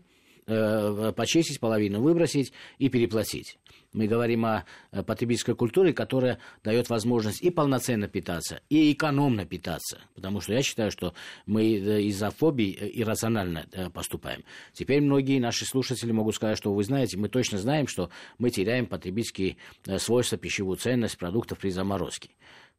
Э, 0.50 1.12
почистить 1.14 1.60
половину, 1.60 2.00
выбросить 2.00 2.54
и 2.78 2.88
переплатить. 2.88 3.58
Мы 3.92 4.06
говорим 4.06 4.46
о 4.46 4.64
потребительской 4.90 5.54
культуре, 5.54 5.92
которая 5.92 6.38
дает 6.64 6.88
возможность 6.88 7.42
и 7.42 7.50
полноценно 7.50 8.08
питаться, 8.08 8.62
и 8.70 8.90
экономно 8.92 9.44
питаться. 9.44 9.98
Потому 10.14 10.40
что 10.40 10.54
я 10.54 10.62
считаю, 10.62 10.90
что 10.90 11.12
мы 11.44 11.76
э, 11.76 12.00
из-за 12.04 12.30
фобий 12.30 12.72
э, 12.72 12.88
иррационально 12.94 13.66
поступаем. 13.92 14.42
Теперь 14.72 15.02
многие 15.02 15.38
наши 15.38 15.66
слушатели 15.66 16.12
могут 16.12 16.34
сказать, 16.34 16.56
что 16.56 16.72
вы 16.72 16.82
знаете, 16.82 17.18
мы 17.18 17.28
точно 17.28 17.58
знаем, 17.58 17.86
что 17.86 18.08
мы 18.38 18.48
теряем 18.48 18.86
потребительские 18.86 19.58
свойства, 19.98 20.38
пищевую 20.38 20.78
ценность 20.78 21.18
продуктов 21.18 21.58
при 21.58 21.68
заморозке. 21.68 22.30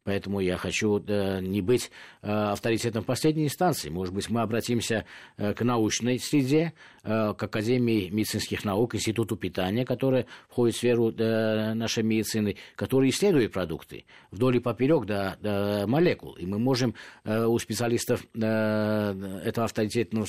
Поэтому 0.02 0.40
я 0.40 0.56
хочу 0.56 1.02
э, 1.06 1.40
не 1.40 1.60
быть 1.60 1.90
э, 2.22 2.30
авторитетом 2.30 3.04
последней 3.04 3.44
инстанции. 3.44 3.90
Может 3.90 4.14
быть, 4.14 4.30
мы 4.30 4.40
обратимся 4.40 5.04
э, 5.36 5.52
к 5.52 5.62
научной 5.62 6.18
среде, 6.18 6.72
к 7.02 7.42
Академии 7.42 8.10
медицинских 8.10 8.62
наук, 8.62 8.94
Институту 8.94 9.34
питания, 9.34 9.86
который 9.86 10.26
входит 10.50 10.74
в 10.74 10.78
сферу 10.78 11.10
нашей 11.10 12.02
медицины, 12.02 12.56
который 12.76 13.08
исследует 13.08 13.52
продукты 13.52 14.04
вдоль 14.30 14.58
и 14.58 14.60
поперек 14.60 15.06
до, 15.06 15.38
до 15.40 15.86
молекул. 15.86 16.34
И 16.34 16.44
мы 16.44 16.58
можем 16.58 16.94
у 17.24 17.58
специалистов 17.58 18.26
этого 18.34 19.64
авторитетного, 19.64 20.26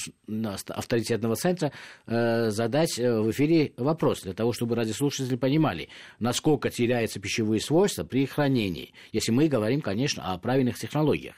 авторитетного 0.69 1.35
центра 1.35 1.73
задать 2.05 2.97
в 2.97 3.31
эфире 3.31 3.73
вопрос 3.75 4.21
для 4.21 4.33
того, 4.33 4.53
чтобы 4.53 4.75
радиослушатели 4.75 5.35
понимали, 5.35 5.89
насколько 6.19 6.69
теряются 6.69 7.19
пищевые 7.19 7.59
свойства 7.59 8.05
при 8.05 8.25
хранении, 8.25 8.93
если 9.11 9.33
мы 9.33 9.49
говорим 9.49 9.61
говорим, 9.62 9.82
конечно, 9.82 10.34
о 10.34 10.39
правильных 10.39 10.80
технологиях. 10.80 11.36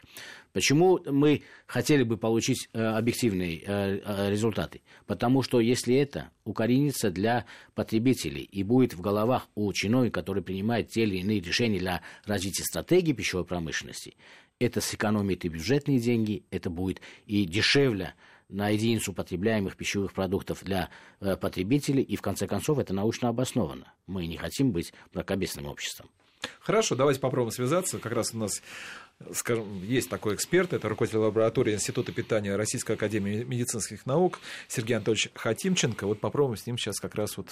Почему 0.53 0.99
мы 1.05 1.41
хотели 1.65 2.03
бы 2.03 2.15
получить 2.15 2.69
э, 2.71 2.81
объективные 2.81 3.57
э, 3.57 3.99
э, 4.05 4.29
результаты? 4.29 4.81
Потому 5.05 5.41
что 5.41 5.59
если 5.59 5.95
это 5.95 6.29
укоренится 6.45 7.11
для 7.11 7.45
потребителей 7.75 8.43
и 8.43 8.63
будет 8.63 8.93
в 8.93 9.01
головах 9.01 9.49
у 9.55 9.73
чиновников, 9.73 10.21
которые 10.21 10.43
принимают 10.43 10.89
те 10.89 11.03
или 11.03 11.17
иные 11.17 11.41
решения 11.41 11.79
для 11.79 12.01
развития 12.23 12.63
стратегии 12.63 13.11
пищевой 13.11 13.45
промышленности, 13.45 14.15
это 14.57 14.79
сэкономит 14.79 15.43
и 15.43 15.49
бюджетные 15.49 15.99
деньги, 15.99 16.45
это 16.49 16.69
будет 16.69 17.01
и 17.25 17.43
дешевле 17.43 18.13
на 18.47 18.69
единицу 18.69 19.11
потребляемых 19.11 19.75
пищевых 19.75 20.13
продуктов 20.13 20.63
для 20.63 20.89
потребителей, 21.19 22.03
и 22.03 22.15
в 22.15 22.21
конце 22.21 22.47
концов 22.47 22.77
это 22.77 22.93
научно 22.93 23.29
обосновано. 23.29 23.91
Мы 24.05 24.27
не 24.27 24.37
хотим 24.37 24.71
быть 24.71 24.93
мракобесным 25.13 25.65
обществом. 25.65 26.09
Хорошо, 26.59 26.95
давайте 26.95 27.19
попробуем 27.19 27.51
связаться. 27.51 27.99
Как 27.99 28.11
раз 28.13 28.33
у 28.33 28.37
нас 28.37 28.61
скажем, 29.33 29.83
есть 29.83 30.09
такой 30.09 30.35
эксперт, 30.35 30.73
это 30.73 30.89
руководитель 30.89 31.19
лаборатории 31.19 31.73
Института 31.73 32.11
питания 32.11 32.55
Российской 32.55 32.93
Академии 32.93 33.43
медицинских 33.43 34.05
наук 34.05 34.39
Сергей 34.67 34.95
Анатольевич 34.95 35.29
Хатимченко. 35.33 36.05
Вот 36.07 36.19
попробуем 36.19 36.57
с 36.57 36.65
ним 36.65 36.77
сейчас 36.77 36.99
как 36.99 37.15
раз 37.15 37.37
вот 37.37 37.47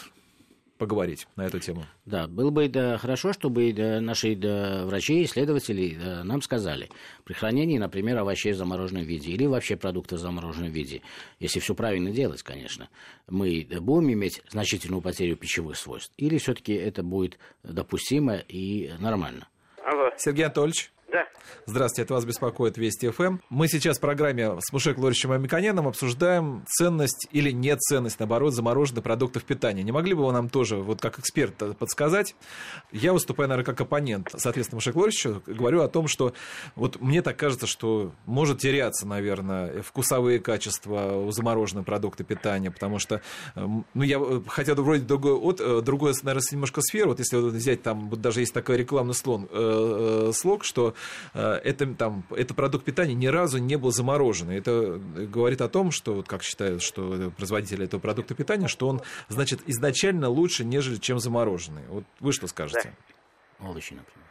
поговорить 0.81 1.27
на 1.35 1.43
эту 1.43 1.59
тему. 1.59 1.85
Да, 2.07 2.27
было 2.27 2.49
бы 2.49 2.67
да, 2.67 2.97
хорошо, 2.97 3.33
чтобы 3.33 3.71
да, 3.71 4.01
наши 4.01 4.35
да, 4.35 4.83
врачи, 4.87 5.23
исследователи 5.23 5.95
да, 5.95 6.23
нам 6.23 6.41
сказали 6.41 6.89
при 7.23 7.33
хранении, 7.33 7.77
например, 7.77 8.17
овощей 8.17 8.53
в 8.53 8.55
замороженном 8.55 9.03
виде 9.03 9.29
или 9.29 9.45
вообще 9.45 9.75
продуктов 9.75 10.17
в 10.17 10.21
замороженном 10.23 10.71
виде, 10.71 11.03
если 11.39 11.59
все 11.59 11.75
правильно 11.75 12.09
делать, 12.09 12.41
конечно, 12.41 12.89
мы 13.29 13.67
будем 13.79 14.11
иметь 14.13 14.41
значительную 14.49 15.03
потерю 15.03 15.35
пищевых 15.35 15.77
свойств 15.77 16.11
или 16.17 16.39
все-таки 16.39 16.73
это 16.73 17.03
будет 17.03 17.37
допустимо 17.61 18.37
и 18.37 18.91
нормально. 18.97 19.47
Алло. 19.85 20.09
Сергей 20.17 20.45
Анатольевич. 20.45 20.91
Да. 21.11 21.27
Здравствуйте, 21.65 22.03
это 22.03 22.13
вас 22.13 22.23
беспокоит 22.23 22.77
Вести 22.77 23.09
ФМ. 23.09 23.39
Мы 23.49 23.67
сейчас 23.67 23.97
в 23.97 23.99
программе 23.99 24.61
с 24.61 24.71
Мушек 24.71 24.97
Лоричем 24.97 25.33
Амиканяном 25.33 25.89
обсуждаем 25.89 26.63
ценность 26.67 27.27
или 27.31 27.51
нет 27.51 27.81
ценность, 27.81 28.19
наоборот, 28.19 28.53
замороженных 28.53 29.03
продуктов 29.03 29.43
питания. 29.43 29.83
Не 29.83 29.91
могли 29.91 30.13
бы 30.13 30.25
вы 30.25 30.31
нам 30.31 30.47
тоже, 30.47 30.77
вот 30.77 31.01
как 31.01 31.19
эксперт, 31.19 31.77
подсказать? 31.77 32.33
Я 32.93 33.11
выступаю, 33.11 33.49
наверное, 33.49 33.65
как 33.65 33.81
оппонент, 33.81 34.29
соответственно, 34.37 34.77
Мушек 34.77 34.95
Лоричу, 34.95 35.43
говорю 35.45 35.81
о 35.81 35.89
том, 35.89 36.07
что 36.07 36.33
вот 36.75 37.01
мне 37.01 37.21
так 37.21 37.35
кажется, 37.35 37.67
что 37.67 38.13
может 38.25 38.59
теряться, 38.59 39.05
наверное, 39.05 39.81
вкусовые 39.81 40.39
качества 40.39 41.17
у 41.17 41.31
замороженных 41.31 41.85
продуктов 41.85 42.25
питания, 42.25 42.71
потому 42.71 42.99
что, 42.99 43.21
эм, 43.55 43.85
ну, 43.93 44.03
я, 44.03 44.21
хотя 44.47 44.75
вроде 44.75 45.03
другой, 45.03 45.33
от, 45.33 45.59
э, 45.59 45.81
другой, 45.81 46.13
наверное, 46.23 46.47
немножко 46.51 46.81
сфер, 46.81 47.09
вот 47.09 47.19
если 47.19 47.35
взять 47.35 47.83
там, 47.83 48.09
вот 48.09 48.21
даже 48.21 48.39
есть 48.39 48.53
такой 48.53 48.77
рекламный 48.77 49.13
слон, 49.13 49.49
э, 49.51 50.29
э, 50.29 50.31
слог, 50.33 50.63
что 50.63 50.91
Э, 50.91 51.00
это, 51.33 51.93
там, 51.95 52.23
это 52.31 52.53
продукт 52.53 52.85
питания 52.85 53.13
ни 53.13 53.27
разу 53.27 53.57
не 53.59 53.77
был 53.77 53.91
замороженный. 53.91 54.57
Это 54.57 54.97
говорит 54.97 55.61
о 55.61 55.69
том, 55.69 55.91
что, 55.91 56.13
вот 56.13 56.27
как 56.27 56.43
считают, 56.43 56.81
что 56.81 57.31
производители 57.37 57.85
этого 57.85 57.99
продукта 57.99 58.35
питания, 58.35 58.67
что 58.67 58.87
он, 58.87 59.01
значит, 59.27 59.61
изначально 59.67 60.29
лучше, 60.29 60.63
нежели 60.63 60.97
чем 60.97 61.19
замороженный. 61.19 61.83
Вот 61.87 62.03
вы 62.19 62.31
что 62.33 62.47
скажете? 62.47 62.93
Да. 63.59 63.69
Овощи, 63.69 63.93
например. 63.93 64.27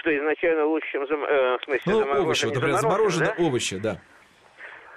что 0.00 0.16
изначально 0.16 0.66
лучше, 0.66 0.86
чем 0.90 1.06
зам... 1.06 1.22
э, 1.22 1.58
в 1.58 1.64
смысле 1.64 1.82
ну, 1.86 1.92
замороженные. 1.98 2.24
овощи, 2.24 2.44
вот, 2.46 2.54
например, 2.54 2.78
замороженные 2.78 3.34
да? 3.36 3.44
овощи, 3.44 3.78
да. 3.78 4.00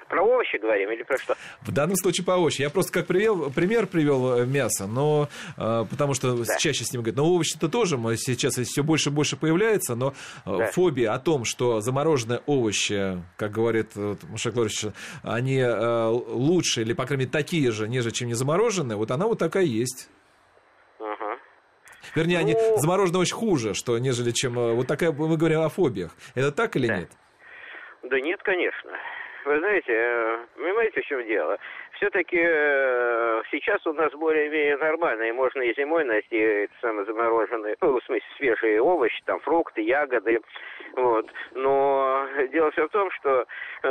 Про 0.10 0.24
овощи 0.24 0.58
говорим 0.58 0.90
или 0.92 1.04
про 1.04 1.18
что? 1.18 1.36
В 1.62 1.72
данном 1.72 1.98
случае 1.98 2.26
по 2.26 2.32
овощи. 2.32 2.62
Я 2.62 2.70
просто 2.70 2.94
как 2.94 3.08
привел, 3.08 3.52
пример 3.52 3.88
привел 3.88 4.40
э, 4.40 4.46
мясо, 4.46 4.88
но 4.88 5.28
э, 5.58 5.86
потому 5.90 6.14
что 6.14 6.38
да. 6.38 6.58
чаще 6.58 6.86
с 6.86 6.94
ним 6.94 7.02
говорят, 7.02 7.18
но 7.18 7.26
овощи-то 7.26 7.68
тоже 7.68 7.98
мы 7.98 8.16
сейчас 8.16 8.56
все 8.56 8.84
больше 8.84 9.10
и 9.10 9.12
больше 9.12 9.36
появляется, 9.36 9.96
но 9.96 10.14
э, 10.46 10.58
да. 10.58 10.66
фобия 10.68 11.14
о 11.14 11.20
том, 11.20 11.44
что 11.44 11.82
замороженные 11.82 12.42
овощи, 12.46 13.22
как 13.36 13.52
говорит 13.52 13.96
вот, 13.96 14.24
Мушек 14.24 14.56
Лорович, 14.56 14.86
они 15.24 15.58
э, 15.58 16.08
лучше 16.08 16.82
или, 16.82 16.94
по 16.94 17.06
крайней 17.06 17.26
мере, 17.26 17.32
такие 17.32 17.72
же, 17.72 17.90
нежели 17.90 18.14
чем 18.14 18.30
не 18.30 18.34
замороженные, 18.34 18.96
вот 18.96 19.12
она 19.12 19.28
вот 19.28 19.40
такая 19.40 19.64
есть. 19.64 20.10
Вернее, 22.16 22.40
ну... 22.40 22.44
они 22.46 22.56
замороженные 22.78 23.22
очень 23.22 23.36
хуже, 23.36 23.74
что 23.74 23.98
нежели 23.98 24.32
чем... 24.32 24.54
Вот 24.54 24.88
такая, 24.88 25.12
мы 25.12 25.36
говорим 25.36 25.60
о 25.60 25.70
фобиях. 25.70 26.16
Это 26.34 26.54
так 26.54 26.78
или 26.78 26.88
да. 26.88 26.98
нет? 27.00 27.12
Да 28.04 28.20
нет, 28.22 28.42
конечно. 28.42 28.92
Вы 29.48 29.60
знаете, 29.60 29.94
э, 29.94 30.40
понимаете, 30.58 31.02
в 31.02 31.06
чем 31.06 31.26
дело? 31.26 31.58
Все-таки 31.94 32.38
э, 32.38 33.42
сейчас 33.50 33.86
у 33.88 33.94
нас 33.94 34.12
более-менее 34.12 34.76
нормально, 34.76 35.24
и 35.24 35.32
можно 35.32 35.62
и 35.62 35.74
зимой 35.74 36.04
найти 36.04 36.68
самые 36.82 37.06
замороженные, 37.06 37.78
ну, 37.80 37.98
в 37.98 38.04
смысле, 38.04 38.28
свежие 38.36 38.82
овощи, 38.82 39.22
там, 39.24 39.40
фрукты, 39.40 39.82
ягоды, 39.84 40.42
вот. 40.98 41.32
Но 41.54 42.28
дело 42.52 42.72
все 42.72 42.90
в 42.90 42.92
том, 42.92 43.10
что, 43.12 43.46
э, 43.84 43.88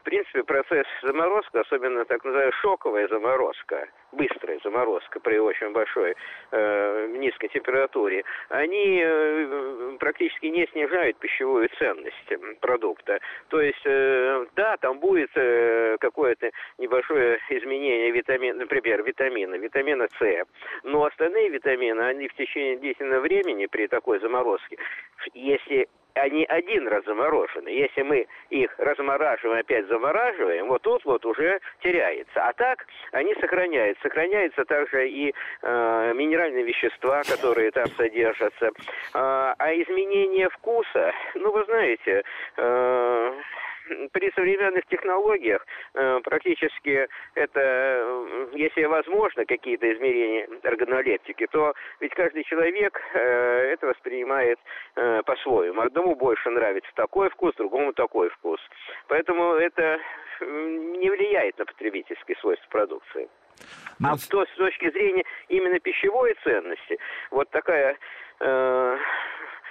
в 0.00 0.02
принципе, 0.02 0.42
процесс 0.42 0.86
заморозки, 1.02 1.58
особенно 1.58 2.04
так 2.04 2.24
называемая 2.24 2.52
шоковая 2.60 3.06
заморозка, 3.06 3.88
быстрая 4.12 4.58
заморозка 4.64 5.20
при 5.20 5.38
очень 5.38 5.72
большой 5.72 6.14
э, 6.50 7.06
низкой 7.16 7.48
температуре, 7.48 8.24
они 8.48 9.02
э, 9.04 9.96
практически 9.98 10.46
не 10.46 10.66
снижают 10.68 11.18
пищевую 11.18 11.68
ценность 11.78 12.60
продукта. 12.60 13.18
То 13.48 13.60
есть, 13.60 13.82
э, 13.84 14.46
да, 14.56 14.76
там 14.78 14.98
будет 14.98 15.30
э, 15.34 15.96
какое-то 16.00 16.50
небольшое 16.78 17.38
изменение 17.50 18.10
витамина, 18.10 18.60
например, 18.60 19.02
витамина, 19.02 19.56
витамина 19.56 20.08
С, 20.18 20.46
но 20.84 21.04
остальные 21.04 21.50
витамины, 21.50 22.00
они 22.00 22.28
в 22.28 22.34
течение 22.34 22.78
длительного 22.78 23.20
времени 23.20 23.66
при 23.66 23.86
такой 23.86 24.20
заморозке, 24.20 24.78
если 25.34 25.88
они 26.18 26.44
один 26.44 26.88
раз 26.88 27.04
заморожены. 27.04 27.68
Если 27.68 28.02
мы 28.02 28.26
их 28.50 28.74
размораживаем, 28.78 29.60
опять 29.60 29.86
замораживаем, 29.86 30.68
вот 30.68 30.82
тут 30.82 31.04
вот 31.04 31.24
уже 31.24 31.60
теряется. 31.80 32.42
А 32.42 32.52
так 32.52 32.86
они 33.12 33.34
сохраняются. 33.34 34.02
Сохраняются 34.02 34.64
также 34.64 35.08
и 35.08 35.34
э, 35.62 36.12
минеральные 36.14 36.64
вещества, 36.64 37.22
которые 37.22 37.70
там 37.70 37.86
содержатся. 37.96 38.70
А, 39.14 39.54
а 39.58 39.72
изменение 39.72 40.48
вкуса, 40.50 41.12
ну, 41.34 41.52
вы 41.52 41.64
знаете, 41.64 42.22
э, 42.56 43.32
при 44.12 44.30
современных 44.32 44.84
технологиях 44.86 45.64
э, 45.94 46.20
практически 46.24 47.08
это, 47.34 47.60
э, 47.60 48.48
если 48.54 48.84
возможно 48.84 49.44
какие-то 49.44 49.92
измерения 49.92 50.48
органолептики, 50.62 51.46
то 51.50 51.74
ведь 52.00 52.14
каждый 52.14 52.44
человек 52.44 53.00
э, 53.14 53.72
это 53.72 53.86
воспринимает 53.86 54.58
по-своему. 54.94 55.80
Одному 55.80 56.14
больше 56.14 56.50
нравится 56.50 56.90
такой 56.94 57.30
вкус, 57.30 57.54
другому 57.54 57.92
такой 57.92 58.28
вкус. 58.30 58.60
Поэтому 59.06 59.54
это 59.54 60.00
не 60.40 61.10
влияет 61.10 61.58
на 61.58 61.64
потребительские 61.64 62.36
свойства 62.38 62.68
продукции. 62.68 63.28
Но... 63.98 64.08
Ну, 64.10 64.14
а 64.14 64.16
то, 64.28 64.44
с 64.44 64.56
точки 64.56 64.90
зрения 64.90 65.24
именно 65.48 65.78
пищевой 65.80 66.36
ценности, 66.44 66.98
вот 67.30 67.50
такая 67.50 67.96
э, 68.40 68.98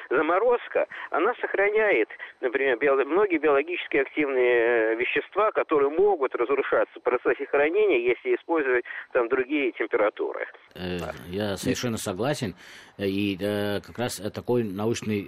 заморозка, 0.10 0.88
она 1.12 1.34
сохраняет, 1.42 2.10
например, 2.42 2.78
био... 2.78 2.96
многие 3.06 3.38
биологически 3.38 3.98
активные 3.98 4.94
э, 4.94 4.96
вещества, 4.96 5.52
которые 5.52 5.90
могут 5.90 6.36
разрушаться 6.36 7.00
в 7.00 7.04
процессе 7.04 7.46
хранения, 7.48 8.00
если 8.00 8.36
использовать 8.36 8.86
там 9.14 9.28
другие 9.30 9.72
температуры. 9.74 10.48
Э, 10.76 10.98
я 11.28 11.58
совершенно 11.58 11.98
согласен. 11.98 12.56
И 12.98 13.38
э, 13.40 13.80
как 13.86 13.98
раз 14.00 14.16
такой 14.34 14.64
научный 14.64 15.28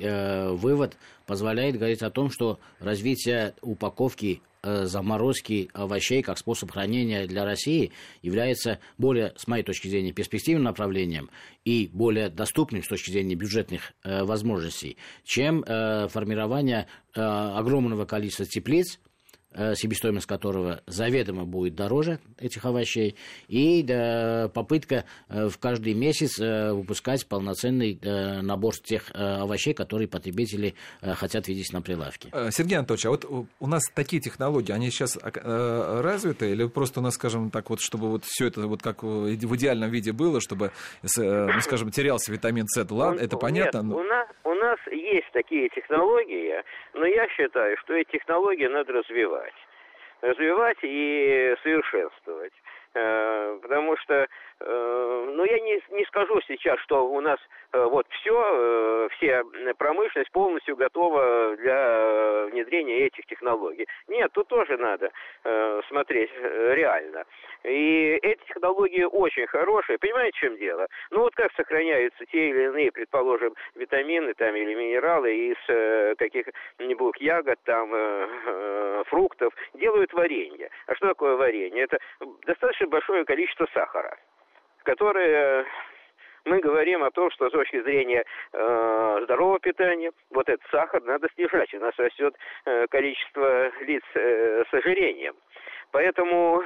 вывод 0.56 0.98
позволяет 1.28 1.78
говорить 1.78 2.02
о 2.02 2.10
том, 2.10 2.30
что 2.30 2.58
развитие 2.80 3.54
упаковки 3.62 4.42
Э, 4.42 4.49
заморозки 4.64 5.70
овощей 5.74 6.22
как 6.22 6.38
способ 6.38 6.72
хранения 6.72 7.28
для 7.28 7.46
России 7.46 7.92
является 8.22 8.80
более, 8.98 9.34
с 9.38 9.48
моей 9.48 9.64
точки 9.64 9.88
зрения, 9.88 10.12
перспективным 10.12 10.64
направлением 10.64 11.30
и 11.66 11.90
более 11.94 12.30
доступным 12.30 12.84
с 12.84 12.88
точки 12.88 13.12
зрения 13.12 13.36
бюджетных 13.36 13.94
э, 14.04 14.24
возможностей, 14.24 14.98
чем 15.24 15.64
э, 15.66 16.08
формирование 16.10 16.88
э, 17.16 17.22
огромного 17.22 18.06
количества 18.06 18.46
теплиц, 18.46 19.00
Э, 19.00 19.09
себестоимость 19.54 20.28
которого 20.28 20.82
заведомо 20.86 21.46
будет 21.46 21.76
дороже 21.76 22.20
этих 22.38 22.66
овощей, 22.66 23.16
и 23.48 23.82
да, 23.84 24.50
попытка 24.54 25.06
э, 25.28 25.50
в 25.50 25.58
каждый 25.58 25.94
месяц 25.94 26.40
э, 26.40 26.72
выпускать 26.72 27.26
полноценный 27.28 28.00
набор 28.42 28.76
тех 28.78 29.12
овощей, 29.14 29.74
которые 29.74 30.08
потребители 30.08 30.76
хотят 31.02 31.48
видеть 31.48 31.74
на 31.74 31.82
прилавке. 31.82 32.30
Сергей 32.52 32.78
Анатольевич, 32.78 33.06
а 33.06 33.10
вот 33.10 33.26
у 33.60 33.68
нас 33.68 33.84
такие 33.94 34.22
технологии, 34.22 34.72
они 34.72 34.92
сейчас 34.92 35.18
развиты, 35.24 36.52
или 36.52 36.68
просто 36.68 37.00
у 37.00 37.04
нас, 37.04 37.16
скажем 37.16 37.50
так, 37.50 37.70
вот 37.70 37.82
чтобы 37.82 38.10
вот 38.10 38.24
все 38.26 38.48
это 38.48 38.68
вот 38.68 38.82
как 38.82 39.04
в 39.04 39.56
идеальном 39.56 39.90
виде 39.90 40.12
было, 40.12 40.40
чтобы, 40.40 40.72
ну, 41.02 41.62
скажем, 41.62 41.92
терялся 41.92 42.32
витамин 42.32 42.68
С, 42.68 42.86
ладно, 42.90 43.20
это 43.20 43.38
понятно? 43.38 43.80
Нет, 43.80 43.96
у 43.96 44.04
нас, 44.04 44.28
у 44.44 44.54
нас 44.54 44.80
есть 45.16 45.32
такие 45.32 45.70
технологии, 45.70 46.64
но 46.94 47.06
я 47.06 47.28
считаю, 47.30 47.78
что 47.78 47.94
эти 47.94 48.12
технологии 48.12 48.68
надо 48.68 48.94
развивать. 48.94 49.54
Развивать 50.22 50.78
и 50.82 51.56
совершенствовать. 51.64 52.54
Э, 52.96 53.60
потому 53.62 53.96
что, 53.98 54.28
э, 54.60 55.32
ну, 55.36 55.44
я 55.46 55.60
не, 55.60 55.82
не 55.92 56.06
скажу 56.06 56.40
сейчас, 56.48 56.80
что 56.82 57.08
у 57.08 57.22
нас 57.22 57.40
э, 57.74 57.84
вот 57.84 58.08
все, 58.10 59.10
все 59.14 59.44
промышленность 59.78 60.32
полностью 60.32 60.76
готова 60.76 61.56
для 61.58 62.46
внедрения 62.52 63.06
этих 63.08 63.26
технологий. 63.26 63.88
Нет, 64.08 64.32
тут 64.34 64.48
тоже 64.48 64.78
надо 64.78 65.12
смотреть 65.88 66.32
реально. 66.42 67.26
И 67.64 68.20
эти 68.22 68.42
технологии 68.46 69.04
очень 69.04 69.48
хорошие. 69.48 69.98
Понимаете, 69.98 70.38
в 70.38 70.42
чем 70.42 70.58
дело? 70.58 70.88
Ну, 71.12 71.20
вот 71.20 71.36
как 71.36 71.52
сохраняются 71.54 72.26
те 72.26 72.50
или 72.50 72.64
иные, 72.66 72.92
предположим, 72.92 73.54
витамины 73.76 74.34
там 74.34 74.56
или 74.56 74.74
минералы 74.74 75.34
из 75.34 76.18
каких-нибудь 76.18 77.20
ягод, 77.20 77.60
там, 77.64 77.90
фруктов, 79.06 79.54
делают 79.74 80.14
варенье. 80.14 80.70
А 80.88 80.96
что 80.96 81.08
такое 81.08 81.36
варенье? 81.36 81.84
Это 81.84 81.98
достаточно 82.46 82.88
большое 82.88 83.26
количество 83.26 83.68
сахара, 83.74 84.18
которое 84.90 85.68
мы 86.46 86.60
говорим 86.62 87.04
о 87.04 87.12
том, 87.12 87.30
что 87.30 87.48
с 87.48 87.52
точки 87.52 87.80
зрения 87.84 88.26
э, 88.54 89.20
здорового 89.24 89.60
питания, 89.60 90.12
вот 90.32 90.50
этот 90.50 90.66
сахар 90.72 91.04
надо 91.04 91.28
снижать. 91.36 91.72
У 91.76 91.80
нас 91.80 91.94
растет 92.00 92.36
э, 92.66 92.88
количество 92.88 93.72
лиц 93.82 94.02
э, 94.16 94.64
с 94.68 94.74
ожирением. 94.74 95.36
Поэтому 95.92 96.64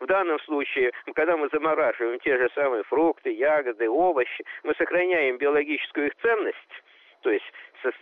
в 0.00 0.06
данном 0.06 0.40
случае, 0.40 0.92
когда 1.14 1.36
мы 1.36 1.50
замораживаем 1.52 2.20
те 2.20 2.38
же 2.38 2.48
самые 2.54 2.84
фрукты, 2.84 3.30
ягоды, 3.30 3.86
овощи, 3.86 4.44
мы 4.62 4.74
сохраняем 4.76 5.36
биологическую 5.36 6.06
их 6.06 6.14
ценность, 6.22 6.72
то 7.20 7.30
есть 7.30 7.52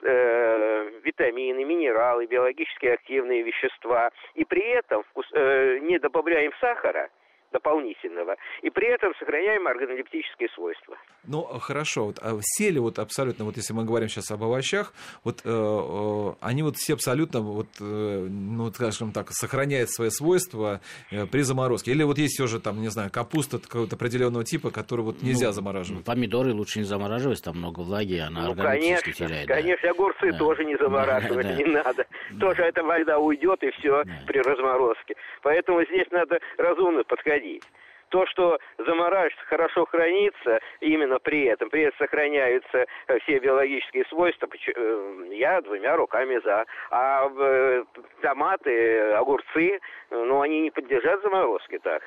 э, 0.03 0.91
витамины, 1.03 1.65
минералы, 1.65 2.27
биологически 2.27 2.87
активные 2.87 3.43
вещества, 3.43 4.13
и 4.35 4.45
при 4.45 4.63
этом 4.63 5.03
э, 5.33 5.79
не 5.83 5.99
добавляем 5.99 6.53
сахара, 6.61 7.11
дополнительного. 7.53 8.37
И 8.63 8.71
при 8.71 8.89
этом 8.89 9.13
сохраняем 9.19 9.67
органолептические 9.67 10.49
свойства. 10.55 10.97
Ну, 11.25 11.43
хорошо. 11.43 12.07
Вот, 12.07 12.19
а 12.23 12.39
сели 12.43 12.79
вот 12.79 12.99
абсолютно, 12.99 13.45
вот 13.45 13.57
если 13.57 13.73
мы 13.73 13.85
говорим 13.85 14.09
сейчас 14.09 14.31
об 14.31 14.43
овощах, 14.43 14.93
вот 15.25 15.41
э, 15.45 15.51
э, 15.51 16.33
они 16.41 16.63
вот 16.63 16.77
все 16.77 16.95
абсолютно, 16.95 17.41
вот, 17.41 17.67
э, 17.81 18.27
ну, 18.31 18.71
скажем 18.73 19.13
так, 19.13 19.31
сохраняют 19.31 19.91
свои 19.91 20.11
свойства 20.11 20.81
э, 21.11 21.27
при 21.27 21.43
заморозке? 21.43 21.91
Или 21.91 22.03
вот 22.05 22.19
есть 22.19 22.35
все 22.35 22.47
же 22.47 22.61
там, 22.61 22.81
не 22.81 22.89
знаю, 22.89 23.11
капуста 23.11 23.59
какого-то 23.59 23.97
определенного 23.97 24.45
типа, 24.45 24.71
которую 24.71 25.07
вот 25.07 25.23
нельзя 25.23 25.49
ну, 25.49 25.53
замораживать? 25.53 26.05
Помидоры 26.05 26.53
лучше 26.53 26.79
не 26.79 26.85
замораживать, 26.85 27.43
там 27.43 27.59
много 27.59 27.81
влаги, 27.81 28.19
она 28.19 28.47
ну, 28.47 28.55
конечно, 28.55 29.13
теряет. 29.13 29.49
Конечно, 29.49 29.89
да. 29.89 29.91
огурцы 29.91 30.33
да. 30.33 30.39
тоже 30.39 30.65
не 30.65 30.77
замораживать 30.77 31.47
да. 31.47 31.55
не 31.55 31.65
надо. 31.65 32.07
Да. 32.31 32.47
Тоже 32.47 32.63
эта 32.63 32.83
вода 32.83 33.19
уйдет 33.19 33.63
и 33.63 33.71
все 33.73 34.05
да. 34.05 34.13
при 34.27 34.39
разморозке. 34.39 35.15
Поэтому 35.43 35.85
здесь 35.85 36.07
надо 36.11 36.39
разумно 36.57 37.05
подходить 37.05 37.40
происходить. 37.41 37.65
То, 38.11 38.27
что 38.27 38.59
замораживается, 38.77 39.47
хорошо 39.47 39.87
хранится, 39.87 40.59
именно 40.81 41.21
при 41.21 41.45
этом, 41.45 41.71
при 41.71 41.83
этом 41.83 41.97
сохраняются 41.99 42.87
э, 43.07 43.19
все 43.21 43.39
биологические 43.39 44.05
свойства, 44.07 44.49
э, 44.67 45.27
я 45.31 45.61
двумя 45.61 45.97
руками 45.97 46.41
за. 46.43 46.65
А 46.91 47.31
э, 47.31 47.85
томаты, 48.21 49.13
огурцы, 49.13 49.79
ну, 50.11 50.41
они 50.41 50.63
не 50.63 50.71
подлежат 50.73 51.23
заморозке 51.23 51.79
так. 51.79 52.03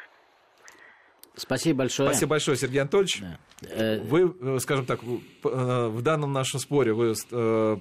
Спасибо 1.35 1.79
большое. 1.79 2.09
Спасибо 2.09 2.29
большое, 2.31 2.57
Сергей 2.57 2.79
Анатольевич. 2.79 3.21
Да. 3.21 3.39
Э, 3.69 4.01
вы, 4.01 4.35
э, 4.39 4.59
скажем 4.59 4.85
так, 4.85 4.99
э, 5.03 5.87
в 5.87 6.01
данном 6.01 6.31
нашем 6.31 6.59
споре 6.59 6.93
вы 6.93 7.13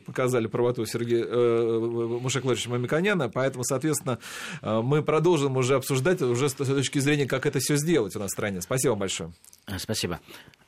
показали 0.06 0.46
правоту 0.46 0.86
Сергея 0.86 1.26
Мушакловича 1.26 2.70
Мамиконяна, 2.70 3.28
поэтому, 3.28 3.64
соответственно, 3.64 4.18
мы 4.62 5.02
продолжим 5.02 5.56
уже 5.56 5.74
обсуждать 5.74 6.22
уже 6.22 6.48
с 6.48 6.54
точки 6.54 6.98
зрения, 6.98 7.26
как 7.26 7.46
это 7.46 7.58
все 7.58 7.76
сделать 7.76 8.16
у 8.16 8.18
нас 8.18 8.30
в 8.30 8.32
стране. 8.32 8.60
Спасибо 8.60 8.92
вам 8.92 9.00
большое. 9.00 9.32
Спасибо. 9.78 10.20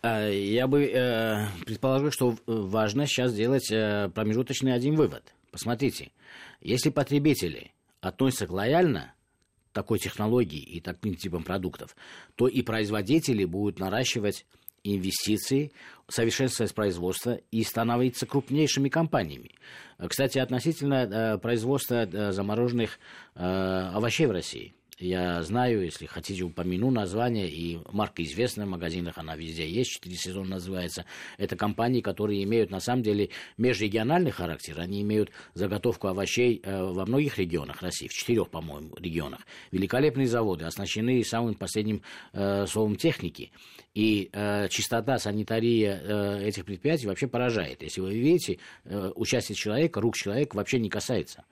Я 0.02 0.66
бы 0.66 1.48
предположил, 1.64 2.10
что 2.10 2.36
важно 2.46 3.06
сейчас 3.06 3.32
сделать 3.32 3.68
промежуточный 3.68 4.74
один 4.74 4.96
вывод. 4.96 5.22
Посмотрите, 5.50 6.10
если 6.60 6.90
потребители 6.90 7.72
относятся 8.00 8.52
лояльно 8.52 9.14
такой 9.74 9.98
технологии 9.98 10.60
и 10.60 10.80
таким 10.80 11.16
типом 11.16 11.42
продуктов, 11.42 11.94
то 12.36 12.48
и 12.48 12.62
производители 12.62 13.44
будут 13.44 13.78
наращивать 13.78 14.46
инвестиции, 14.84 15.72
совершенствовать 16.08 16.74
производство 16.74 17.38
и 17.50 17.62
становиться 17.62 18.26
крупнейшими 18.26 18.88
компаниями. 18.88 19.50
Кстати, 20.08 20.38
относительно 20.38 20.94
э, 20.94 21.38
производства 21.38 22.06
э, 22.06 22.32
замороженных 22.32 22.98
э, 23.34 23.90
овощей 23.94 24.26
в 24.26 24.30
России– 24.30 24.74
я 24.98 25.42
знаю, 25.42 25.84
если 25.84 26.06
хотите, 26.06 26.44
упомяну 26.44 26.90
название, 26.90 27.48
и 27.48 27.78
марка 27.90 28.22
известная 28.22 28.66
в 28.66 28.70
магазинах, 28.70 29.18
она 29.18 29.36
везде 29.36 29.68
есть, 29.68 29.90
4 29.92 30.16
сезона 30.16 30.50
называется. 30.50 31.04
Это 31.38 31.56
компании, 31.56 32.00
которые 32.00 32.42
имеют, 32.44 32.70
на 32.70 32.80
самом 32.80 33.02
деле, 33.02 33.30
межрегиональный 33.56 34.30
характер. 34.30 34.78
Они 34.78 35.02
имеют 35.02 35.30
заготовку 35.54 36.08
овощей 36.08 36.60
э, 36.62 36.82
во 36.82 37.06
многих 37.06 37.38
регионах 37.38 37.82
России, 37.82 38.08
в 38.08 38.12
четырех, 38.12 38.50
по-моему, 38.50 38.94
регионах. 38.96 39.40
Великолепные 39.72 40.26
заводы, 40.26 40.64
оснащены 40.64 41.24
самым 41.24 41.54
последним 41.54 42.02
э, 42.32 42.66
словом 42.66 42.96
техники. 42.96 43.50
И 43.94 44.30
э, 44.32 44.68
чистота, 44.68 45.18
санитария 45.18 46.00
э, 46.02 46.48
этих 46.48 46.64
предприятий 46.64 47.06
вообще 47.06 47.26
поражает. 47.26 47.82
Если 47.82 48.00
вы 48.00 48.14
видите, 48.14 48.58
э, 48.84 49.12
участие 49.14 49.56
человека, 49.56 50.00
рук 50.00 50.16
человека 50.16 50.56
вообще 50.56 50.78
не 50.78 50.90
касается. 50.90 51.44